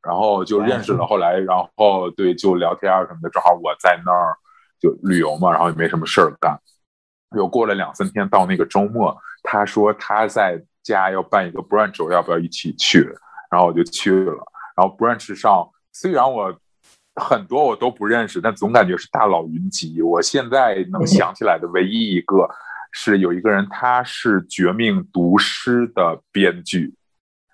[0.02, 3.28] 然后就认识了，后来，然后对，就聊天啊什么的。
[3.28, 4.34] 正好我在那儿
[4.80, 6.58] 就旅游嘛，然后也没什么事儿干。
[7.36, 13.14] 又过了两三天，到那个周末，他说他在家要办一个 brunch，我要不要一起去？
[13.50, 14.42] 然后我就去了。
[14.74, 16.50] 然后 brunch 上，虽然我
[17.16, 20.00] 很多我都不认识，但总感觉是大佬云集。
[20.02, 22.48] 我现在能想起来的唯一一个
[22.92, 26.94] 是有一个人，他是《绝命毒师》的编剧。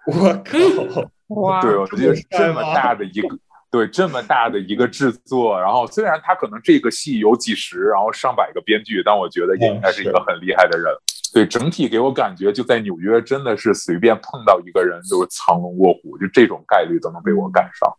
[0.06, 1.10] 我靠！
[1.40, 3.36] 哇，对，我觉得这么大的一个，
[3.68, 10.94] 对，这么大的一个制作，然后虽然他可能这个戏有几十，然后上百个编剧，但我觉得也应该是一个很厉害的人。
[11.34, 17.92] 对，整体给我感觉就在纽约，真的是随便碰到一个人都是藏龙卧虎，就这种概率都能被我赶上。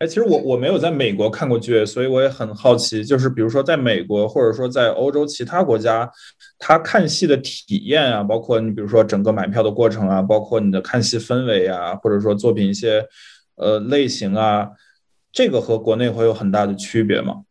[0.00, 6.10] 哎，其实我我没有在美国看过剧，所以我也很好奇，就是比如说在美国，或者说在欧洲其他国家，
[6.58, 13.04] 他看戏的体验啊，包括你比如说整个买票的过程啊，包括你的看戏氛围啊，或者说作品一些
[13.56, 14.70] 呃类型啊，
[15.30, 17.42] 这个和国内会有很大的区别吗？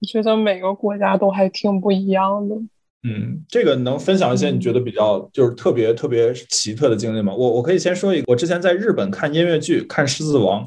[0.00, 2.56] 我觉得每个国家都还挺不一样的。
[3.04, 7.32] 嗯，这个能分享一些你觉得比较就是特别特别奇特的经历吗？
[7.32, 10.64] 我我可以先说一个，我之前在日本看音乐剧，看《狮子王》。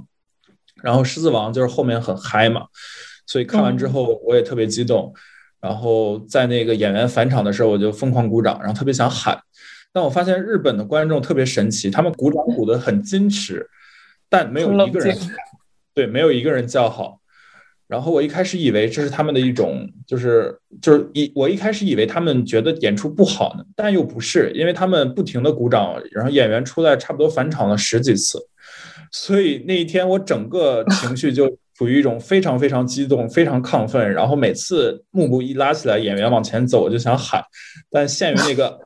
[0.83, 2.65] 然后《狮子王》就是后面很嗨嘛，
[3.25, 5.13] 所以看完之后我也特别激动。
[5.61, 9.39] 然后在那个演员返场的时候，我就疯狂鼓掌，然后特别想喊。
[9.93, 13.65] 但我发现日本的观众特别神奇，他们鼓掌鼓得很矜持，
[14.27, 15.17] 但没有一个人
[15.93, 17.21] 对，没有一个人叫好。
[17.87, 28.37] 然后我一开始以为这是他们的一种，就是就是一我一开始以为他们觉得演出不好呢，但又不是，因为他们不停的鼓掌，然后演员出来差不多返场了十几次。
[29.13, 34.11] 所以那一天，我整个情绪就处于一种非常非常激动、非常亢奋。
[34.11, 37.41] 然后每次幕布一拉起来，演员往前走，我就想喊，
[37.91, 38.79] 但限于那个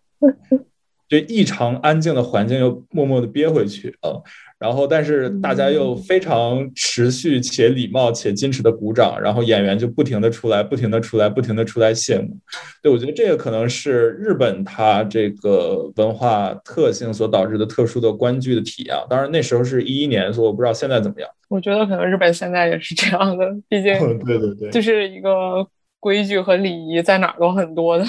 [1.08, 4.12] 就异常安静的环境，又默默的憋回去啊。
[4.60, 12.36] 然后，但是大家又非常持续且礼貌且矜持的鼓掌，然后演员就不停的出来，不停的出来，不停的出来谢幕。
[12.82, 18.96] 对，我觉得这个可能是日本它这个文化特性所导致的特殊的观剧的体验。
[19.08, 21.30] 当然那时候是一一年，所以我不知道现在怎么样。
[21.50, 23.94] 我觉得可能日本现在也是这样的，毕竟
[24.26, 25.68] 对对对，就是一个
[26.00, 28.04] 规矩和礼仪在哪儿都很多的。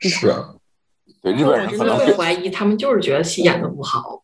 [0.00, 0.32] 是，
[1.22, 4.22] 对日本人可能会怀疑他们就是觉得戏演的不好。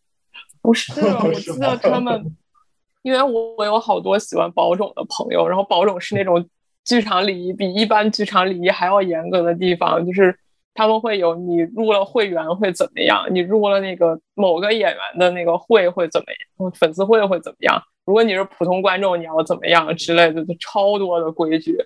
[0.63, 0.93] 不是，
[1.23, 2.37] 我记得他们，
[3.03, 6.45] 因为我我有好多喜欢宝冢的朋友，然后宝冢是那种
[6.85, 10.37] 剧场礼仪比一般剧场礼仪还要严格的地方，就是
[10.75, 16.27] 他们会有你入了会员会怎么样，你入了那个某个演员的那个会会怎么
[16.59, 17.81] 样，粉丝会会怎么样。
[18.05, 21.77] 如果你是普通观众，你要怎么样之类的，就超多的规矩。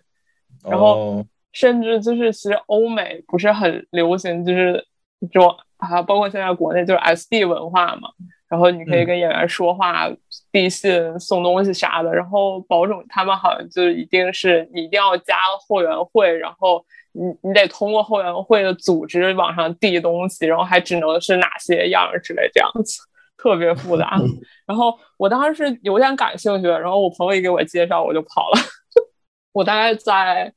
[0.64, 4.84] 然后甚至就是其实欧美不是很流行，就是
[5.20, 8.10] 这种啊，包括现在国内就是 SD 文化嘛。
[8.48, 10.08] 然后你可以跟演员说话、
[10.50, 12.12] 递信、送东西啥的。
[12.12, 15.36] 然后保种他们好像就一定是你一定要加
[15.68, 23.00] 后援会，然后你你得通过后援会的组织往上递东西，然后还只能是哪些样之类这样子，
[23.38, 24.18] 特别复杂。
[24.66, 28.58] 然后我当时是有点感兴趣，然后我朋友一给我介绍，我就跑了。
[29.54, 30.52] 我大概在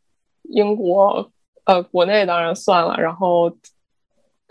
[0.49, 1.32] 英国，
[1.66, 3.55] 呃，国内当然算了，然后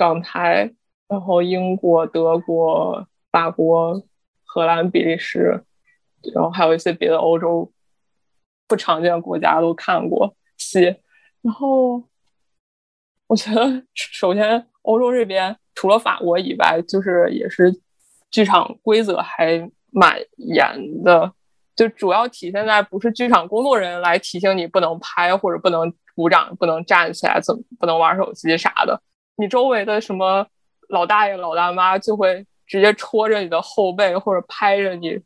[0.03, 0.73] 港台，
[1.07, 3.07] 然后英国、德国。
[3.33, 3.99] 法国、
[4.45, 5.65] 荷兰、比利时，
[6.35, 7.73] 然后还有一些别的欧洲
[8.69, 10.81] 不常见的国家都看过戏。
[11.41, 12.05] 然后
[13.27, 17.73] 我觉得，首先欧洲这边除了法国以外，就是也是
[18.31, 21.33] 剧场规则还蛮严的，
[21.75, 29.01] 就主要体现在不是剧场工作人员来提醒你不能拍或者不能鼓掌、不能站起来、怎么不能玩手机啥的，
[29.37, 30.47] 你周围的什么
[30.89, 32.47] 老大爷、老大妈就会。
[32.65, 35.21] 直接戳着你的后背，或者拍着你，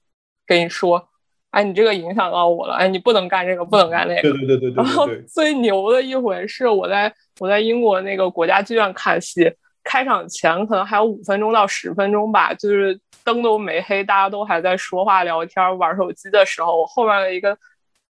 [0.45, 1.09] 跟你说
[1.53, 4.75] ：“哎，你这个影响到我了，哎，你不能干这个，不能干那个。”对对对对对。
[4.75, 9.49] 然后最牛的一回是我在我在英国那个国家剧院看戏，
[9.85, 17.57] 开场前可能还有五分钟到十分钟吧，就是灯都没黑，大家都还在说话聊天玩手机的时候，我后面的一个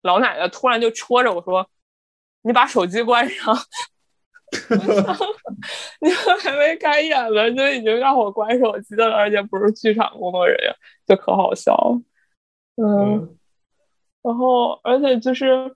[0.03, 1.67] 老奶奶突然就戳着我说
[2.43, 3.57] ：“你把手机关上。”
[6.01, 10.76] 你们还没开演呢，就已经让我关手机了，而且不是剧场工作人员，
[11.08, 12.01] 就可好笑了。
[12.76, 13.38] 嗯，
[14.22, 15.76] 然后而且就是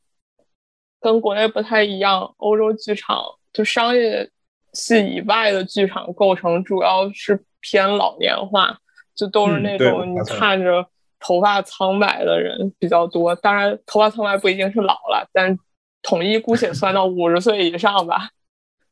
[1.00, 3.24] 跟国内不太一样，欧洲剧场
[3.54, 4.30] 就商业
[4.74, 8.78] 戏以外的剧场构成主要是偏老年化，
[9.16, 10.86] 就都是那种你看着
[11.20, 13.36] 头发苍白的人比较多。
[13.36, 15.58] 当然，头发苍白不一定是老了，但
[16.02, 18.30] 统一姑且算到五十岁以上吧。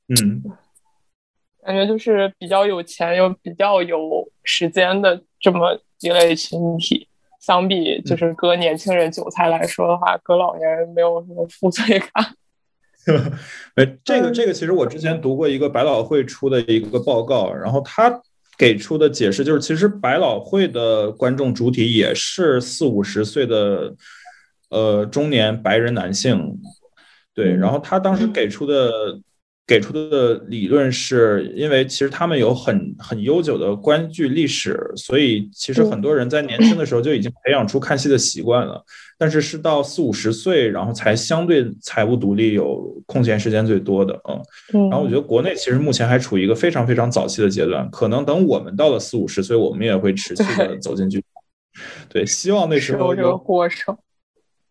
[0.07, 0.43] 嗯，
[1.63, 3.99] 感觉就是比较有钱又比较有
[4.43, 7.07] 时间的这么一类群体，
[7.41, 12.35] 相比就是割年轻人韭菜来说的话，割老年人没有什么负罪感。
[13.73, 18.21] 哎，这个这个其实我之前读过一个百老汇出的一个报告，然后他
[18.59, 23.95] 给出的解释就是，其实百老汇的观众主体也是四五十岁的
[24.69, 26.59] 呃中年白人男性，
[27.33, 29.19] 对，然后他当时给出的。
[29.67, 38.83] 给出的理论是因为其实他们有很很悠久的观剧历史，所以其实很多人在年轻的时候就已经培养出看戏的习惯了。
[39.17, 44.13] 但是是到四五十岁，然后才相对财务独立、有空闲时间最多的。
[44.73, 51.27] 嗯，然后我觉得国内其实目前还处于一个非常非常早期的阶段，可能等我们到了四五十岁，我们也会持续的走进剧场。
[52.09, 53.97] 对，希望那时候有过程。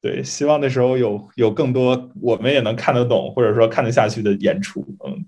[0.05, 4.85] 对，希望那时候有有更多我们也能看得懂或者说看得下去的演出。
[5.03, 5.25] 嗯，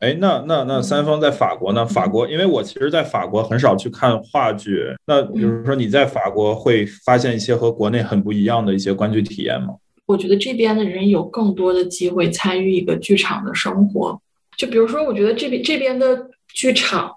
[0.00, 1.86] 哎，那那那三方在法国呢？
[1.86, 4.82] 法国，因为我其实，在法国很少去看话剧。
[5.06, 9.76] 那比如说你在法国会发现一些和国内很不一样的一些观剧体验吗？
[10.06, 14.20] 我觉得这边的人有更多的机会参与一个剧场的生活。
[14.56, 17.12] 就比如说，我觉得这边这边的剧场。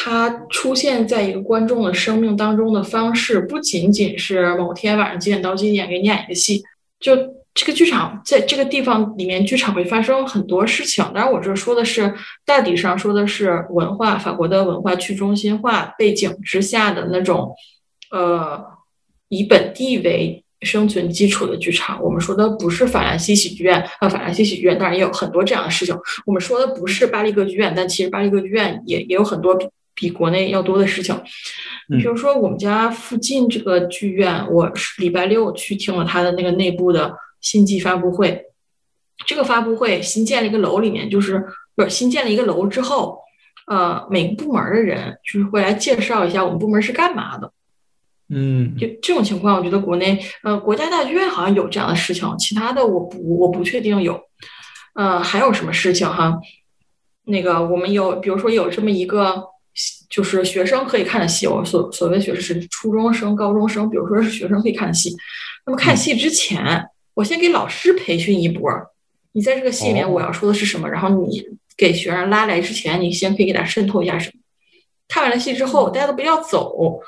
[0.00, 6.62] 它出现在一个观众的生命当中的方式，不仅仅是某天晚上几点到几点给你演一个戏。
[7.00, 7.16] 就
[7.52, 11.04] 这个剧场在这个地方里面，剧场会发生很多事情。
[11.06, 12.14] 当然，我这说的是
[12.46, 17.52] 大体上说的是文化，法国的文化去中心化背景之下的那种，
[18.12, 18.64] 呃，
[19.28, 22.00] 以本地为生存基础的剧场。
[22.00, 25.92] 我们说的不是法兰西喜剧院，呃，法兰西喜剧院当然也有很多这样的事情。
[26.24, 29.58] 我们说的不是巴黎歌剧院，但其实巴黎歌剧院也也有很多。
[29.98, 31.20] 比国内要多的事情，
[31.88, 38.44] 比如说我们家附近这个剧院，我是礼拜六去听了他的那个内部的新季发布会。
[39.26, 41.44] 这个发布会新建了一个楼，里面就是
[41.74, 43.18] 不是新建了一个楼之后，
[43.66, 47.52] 呃，每个部门的人就是会来介绍一下我们部门是干嘛的。
[48.28, 54.20] 嗯，就这种情况，我觉得国内呃国家大剧院好像有这样的事情，其他的我不我不确定有。
[54.94, 56.38] 呃，还有什么事情哈？
[57.24, 59.42] 那个我们有，比如说有这么一个。
[60.08, 65.14] 就是学生可以看的戏，我所所谓学生是初中生、高中生，比如说是学生可以看的戏。
[65.66, 68.70] 那么看戏之前，我先给老师培训一波。
[69.32, 70.88] 你在这个戏里面我要说的是什么？
[70.88, 71.44] 然后你
[71.76, 74.40] 给学生拉来之前，你先可以给他渗透一下什么。
[75.06, 77.00] 看完了戏之后，大家都不要走。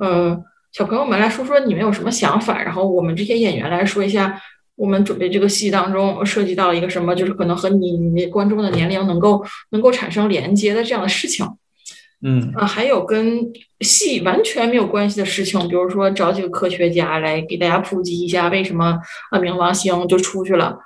[0.00, 0.42] 嗯，
[0.72, 4.40] 小朋友们来说说你们有什么想法，然后我们这些演员来说一下，
[4.74, 11.46] 我们准备这个戏当中涉及到一个什么，就是可能和你你观众的年龄能够能够产生连接的这样的事情。
[12.26, 12.52] 嗯。
[12.56, 13.40] 啊，还有跟
[13.80, 18.98] 戏完全没有关系的事情，比如说找几个科学家来给大家普及一下为什么
[19.30, 20.76] 啊冥王星就出去了，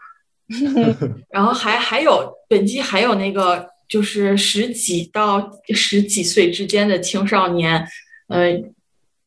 [1.33, 7.89] 然后还还有本季还有那个就是十几到十几岁之间的青少年，
[8.29, 8.63] 呃，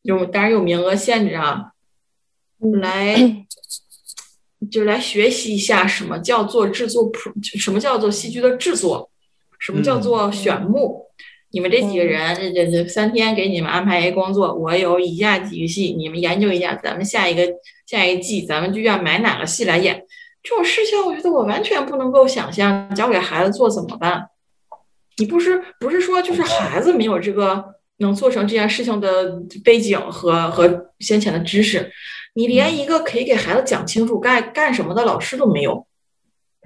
[0.02, 1.72] 有当然有名额限制啊，
[2.80, 3.44] 来
[4.70, 9.10] 就来学习一下什么叫做制作普，什么叫做戏剧的制作，
[9.58, 11.03] 什么叫做选目。
[11.54, 17.48] 你们这几个人，这这这三天给你们安排一工作，我有以下几个戏，你们研究一下，咱们下一个
[17.86, 20.04] 下一个季，咱们剧院买哪个戏来演？
[20.42, 24.26] 这种事情，我觉得我完全不能够想象，交给孩子做怎么办？
[25.16, 27.64] 你不是不是说就是孩子没有这个
[27.98, 31.88] 能做成这件事情的背景和和先前的知识，
[32.34, 35.86] 你连一个可以给孩子讲清楚该干什么的老师都没有。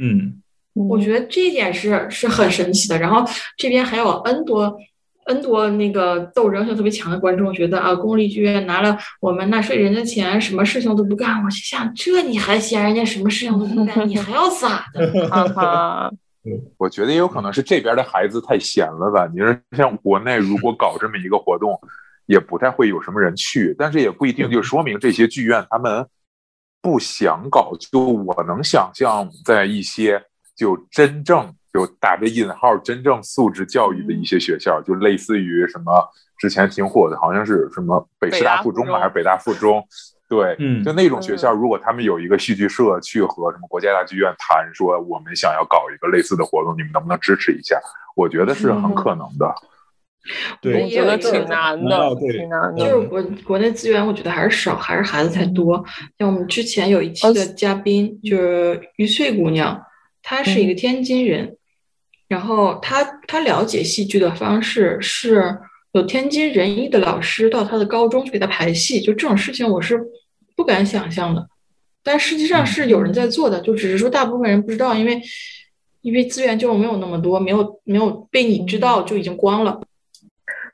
[0.01, 0.41] 嗯。
[0.87, 2.99] 我觉得这一点是是很神奇的。
[2.99, 3.25] 然后
[3.57, 4.79] 这边还有 N 多
[5.27, 11.45] N 多那个斗争性特别强的观众，觉得啊，公立剧院拿了我们纳税人的钱，什么事情都不干。
[11.45, 15.07] 我就想，这你还嫌人家什么事情都不干，你还要咋的？
[15.29, 16.11] 哈哈。
[16.79, 19.29] 我觉得也有可能是这边的孩子太闲了吧。
[19.31, 21.79] 你说像国内如果搞这么一个活动，
[22.25, 23.75] 也不太会有什么人去。
[23.79, 26.07] 但是也不一定就说明这些剧院他们
[26.81, 27.73] 不想搞。
[27.79, 30.23] 就我能想象，在一些。
[30.59, 35.93] 就真正就打着引号，真正素质教育的一些学校，就类似于什么
[36.37, 39.83] 之前挺火的，好像是什么北师大附中吧，还是北大附中？
[40.29, 47.81] 对，嗯，就那种学校，如果他们有一个戏剧社去和什么国家大剧院谈，说我们想要搞一个类似的活动，你们能不能支持一下？
[48.15, 49.55] 我觉得是很可能的。
[50.61, 52.79] 对，我觉得挺难的，挺难的。
[52.79, 55.83] 就是国国内资源，我觉得还是少，还是孩子太多。
[56.19, 59.81] 像我们之前有一期的嘉宾，就是玉翠姑娘。
[60.31, 61.57] 他是一个天津人，
[62.29, 65.59] 然后他他了解戏剧的方式是
[65.93, 69.99] 有天津人艺的老师到他的高中去给他排戏，就这种事情我是
[70.55, 71.49] 不敢想象的，
[72.03, 75.19] 但实际上是有人在做的，就只是说大部分人不知道，因为
[76.03, 79.81] 因为资源就没有那么多，没有没有被你知道就已经光了。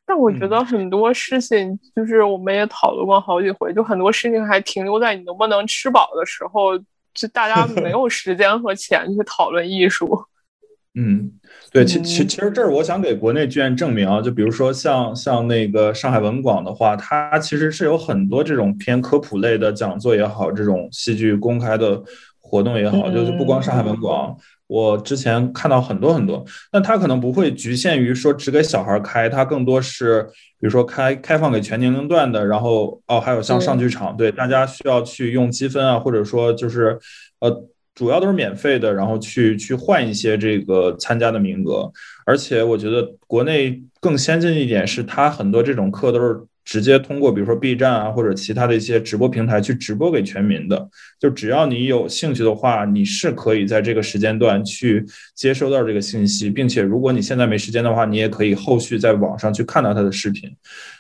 [0.05, 6.73] 但我觉得很多事情就是我们也讨论过好几回，就很多事情还停留在你能不能吃饱的时候。
[7.15, 10.19] 就大家 没有时间和钱去讨论艺术。
[10.97, 11.33] 嗯，
[11.73, 22.01] 对，其其其实这儿我想给国内剧院证明啊，就比如说像像那个上海文广的话，它其实是有很多这种偏科普类的讲座也好，这种戏剧公开的
[22.39, 24.37] 活动也好，就是不光上海文广。
[24.75, 30.23] 我之前看到很多很多，那它可能不会局限于说只给小孩开，它更多是
[30.59, 36.99] 比如说开开放给全年龄段的，然后哦还有像上剧场，对大家需要去用积分啊，或者说就是
[37.39, 37.65] 呃
[37.95, 41.93] 主要都是免费的，然后去去换一些这个参加的名额，
[42.27, 46.41] 而且我觉得国内更先进一点是，它很多这种课都是。
[46.65, 50.89] 直接通过比如说 B 站啊或者其他的一些直播平台去直播给全民的，
[51.21, 55.05] 就只要你有兴趣的话，你是可以在这个时间段去
[55.35, 60.51] 接收到这个信息，并且如果你现在没时间的话，你也可以后续在网上去看到他的视频。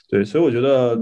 [0.07, 0.97] 对，所以我觉得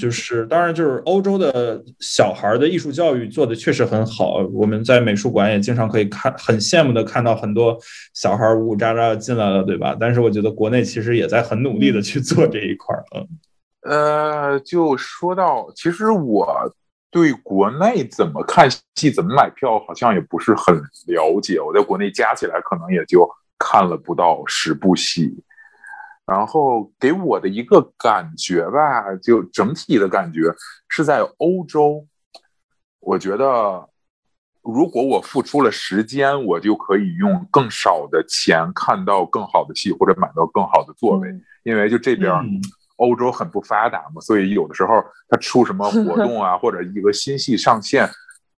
[0.00, 7.78] 就是当然就是欧洲的小孩的艺术教育做的确实很好，我们在美术馆也经常可以看，很羡慕的看到很多
[8.14, 9.94] 小孩呜呜喳喳进来了，对吧？
[10.00, 13.28] 但是我觉得国内其实也在很努力的去做这一块儿，嗯。
[13.88, 16.74] 呃，就说到，其实我
[17.08, 20.74] 对国内怎么看戏、怎么买票，好像也不是很
[21.06, 21.60] 了解。
[21.60, 23.28] 我在国内加起来可能也就
[23.58, 25.32] 看了不到十部戏，
[26.26, 30.52] 然后给我的一个感觉吧，就整体的感觉
[30.88, 32.04] 是在欧洲，
[32.98, 33.88] 我觉得
[34.62, 41.28] 如果我付出了时间，我就可以用更少的钱看到更好的戏，或者买到更好的座位，
[41.62, 42.32] 因为就这边。
[42.96, 48.08] 欧洲很不发达嘛，所以有的时候他出什么 活动啊，或者一个新戏上线，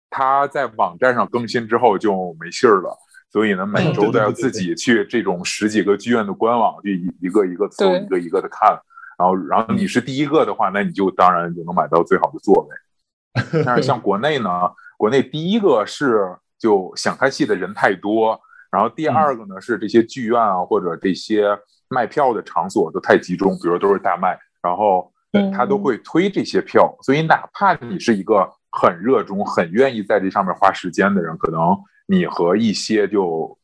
[0.08, 2.96] 他在网站上更新之后就没信儿了。
[3.30, 8.70] 所以呢，每周都要自己去这种十几个剧院的官网去一个一个搜，一个一个的看。
[9.18, 13.62] 然后，然后你是第一个的话，那你就当然就能买到最好的座位。
[13.66, 14.48] 但是像国内呢，
[14.96, 21.58] 国内第一个是就想看戏的人太多，然后第二个呢是这些剧院啊或者这些。
[21.88, 25.12] 卖票的场所都太集中，比如都是大卖，然后
[25.54, 31.76] 他都会推这些票，所以哪怕你是一个很热衷、很愿意在这上面花时间的人，可能
[32.06, 33.58] 你和一些就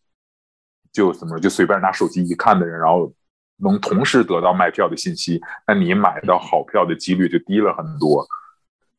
[0.92, 3.12] 就怎么说，就随便拿手机一看的人，然后
[3.56, 8.26] 能同时得到卖票的信息，那你买到好票的几率就低了很多。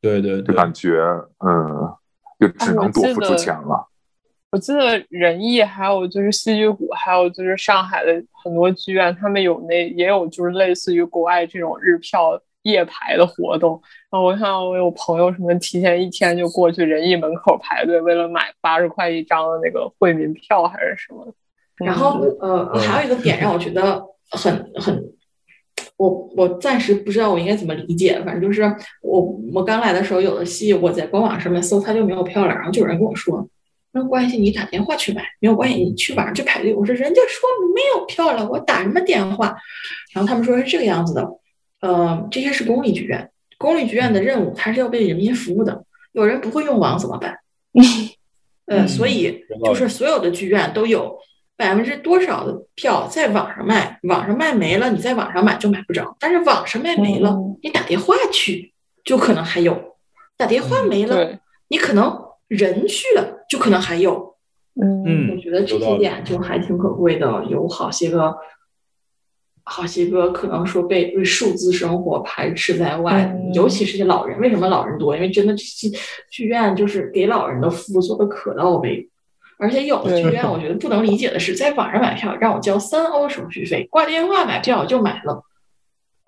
[0.00, 1.00] 对对，就感觉
[1.44, 1.94] 嗯，
[2.38, 3.88] 就只能多付出钱了。
[4.56, 8.10] 我记得仁义还有就是戏剧谷，还有就是上海的
[8.42, 13.78] 很多剧院，他们有那也有就是类似于国外这种日票夜排的活动。
[14.10, 21.30] 然后我看我有朋友什么提前一天就过去仁义门口排队，为了买八十块一张的那个惠民票还是什么。
[21.74, 25.04] 然后呃，还有一个点让我觉得很很，
[25.98, 28.18] 我我暂时不知道我应该怎么理解。
[28.24, 28.62] 反正就是
[29.02, 29.20] 我
[29.52, 32.54] 我刚来的时候，有的戏我在官网上面搜，它就没有票了。
[32.54, 33.46] 然后就有人跟我说。
[33.96, 36.74] 没有关系，你打电话去买没有关系，你去网上去排队。
[36.74, 39.56] 我说人家说没有票了，我打什么电话？
[40.12, 41.26] 然后他们说是这个样子的，
[41.80, 45.82] 呃，这些是公立剧院，公立剧院的任务它是要为人民服务的。
[46.12, 47.38] 有人不会用网怎么办？
[48.66, 51.18] 呃，所以就是所有的剧院都有
[51.56, 56.14] 百分之多少的票在网上卖，网上卖没了，你在网上买就买不着。
[56.20, 58.74] 但是网上卖没了，你打电话去
[59.06, 59.96] 就可能还有。
[60.36, 61.38] 打电话没了，
[61.68, 62.14] 你可能
[62.48, 63.35] 人去了。
[63.48, 64.34] 就可能还有，
[64.80, 67.44] 嗯，我觉得这些点就还挺可贵的。
[67.44, 68.36] 有好些个，
[69.64, 74.38] 好些个可能说被被数字生活排斥在外，尤其是些老人。
[74.40, 75.14] 为什么老人多？
[75.14, 75.88] 因为真的这些
[76.30, 79.08] 剧院就是给老人的服务做的可到位。
[79.58, 85.42] 而且有的剧院，我觉得不能理解的是，在网上买票让我交三欧手续费，挂电话买票就买了。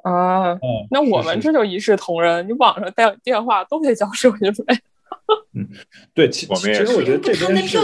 [0.02, 0.56] 啊，
[0.90, 4.64] 那我们这就一视同仁，你网上带电话都得交手续费。
[5.54, 5.68] 嗯，
[6.14, 7.78] 对，其其实我觉得这边是，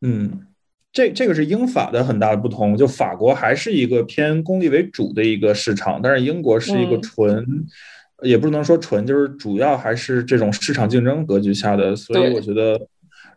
[0.00, 0.46] 嗯，
[0.92, 2.76] 这这个是英法的很大的不同。
[2.76, 7.44] 就法国还是一个偏公立为主的一个市场，但是英国是一个纯，
[8.22, 11.94] 也不能说纯，就是主要还是这种市场竞争格局下的。
[11.94, 12.80] 所以我觉得，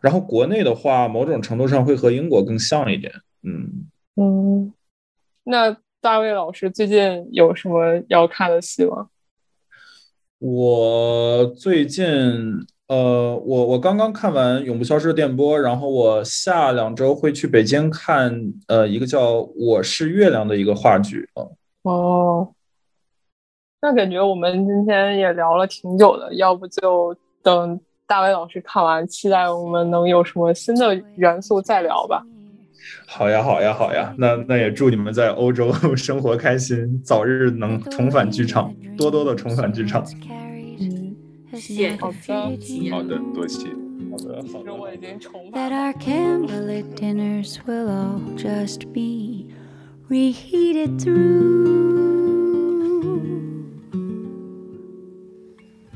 [0.00, 3.12] 然后国内的话，某种程度上会和英国更像一点。
[3.42, 4.72] 嗯嗯，
[5.44, 9.08] 那大卫老师最近有什么要看的戏吗？
[10.38, 12.66] 我最近。
[12.88, 18.34] 呃，我我刚刚看完《永不消失的电波》，然后我下两周会去北京看
[18.66, 21.44] 呃一个叫《我是月亮》的一个话剧啊。
[21.82, 22.48] 哦，
[23.82, 32.24] 那感觉我们今天也聊了挺久的，要不就等大伟老师看完，期待我们能有什么新的元素再聊吧。
[33.06, 40.04] 好呀，好呀，好呀，那那也祝你们在欧洲生活开心，早日能重返剧场，多多的重返剧场。
[41.54, 42.16] 谢好的，
[42.90, 43.68] 好的，多谢。
[45.52, 49.46] That our candlelit dinners will all just be
[50.08, 51.98] reheated through.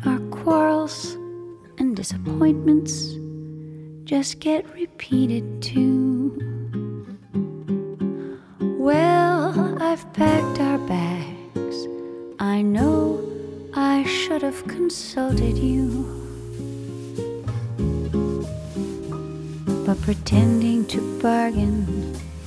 [0.05, 1.16] Our quarrels
[1.78, 3.16] and disappointments
[4.05, 6.51] just get repeated too.
[8.83, 11.87] Well, I've packed our bags.
[12.41, 13.22] I know
[13.72, 15.87] I should have consulted you.
[19.87, 21.87] But pretending to bargain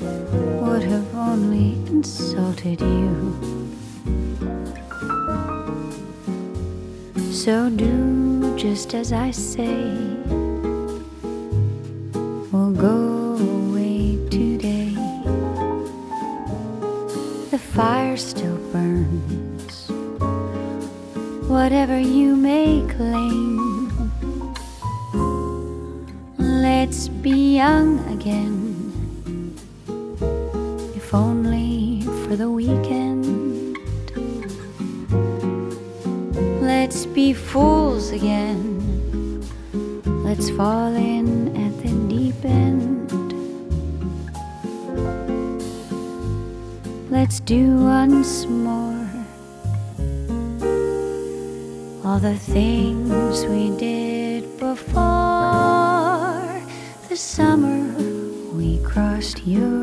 [0.02, 3.16] would have only insulted you.
[7.32, 10.45] So do just as I say.
[21.56, 24.12] Whatever you may claim.
[26.38, 28.60] Let's be young again,
[31.00, 33.78] if only for the weekend.
[36.62, 38.45] Let's be fools again,
[52.16, 55.04] all the things we did before.
[57.10, 57.92] The summer
[58.54, 59.75] we crossed Europe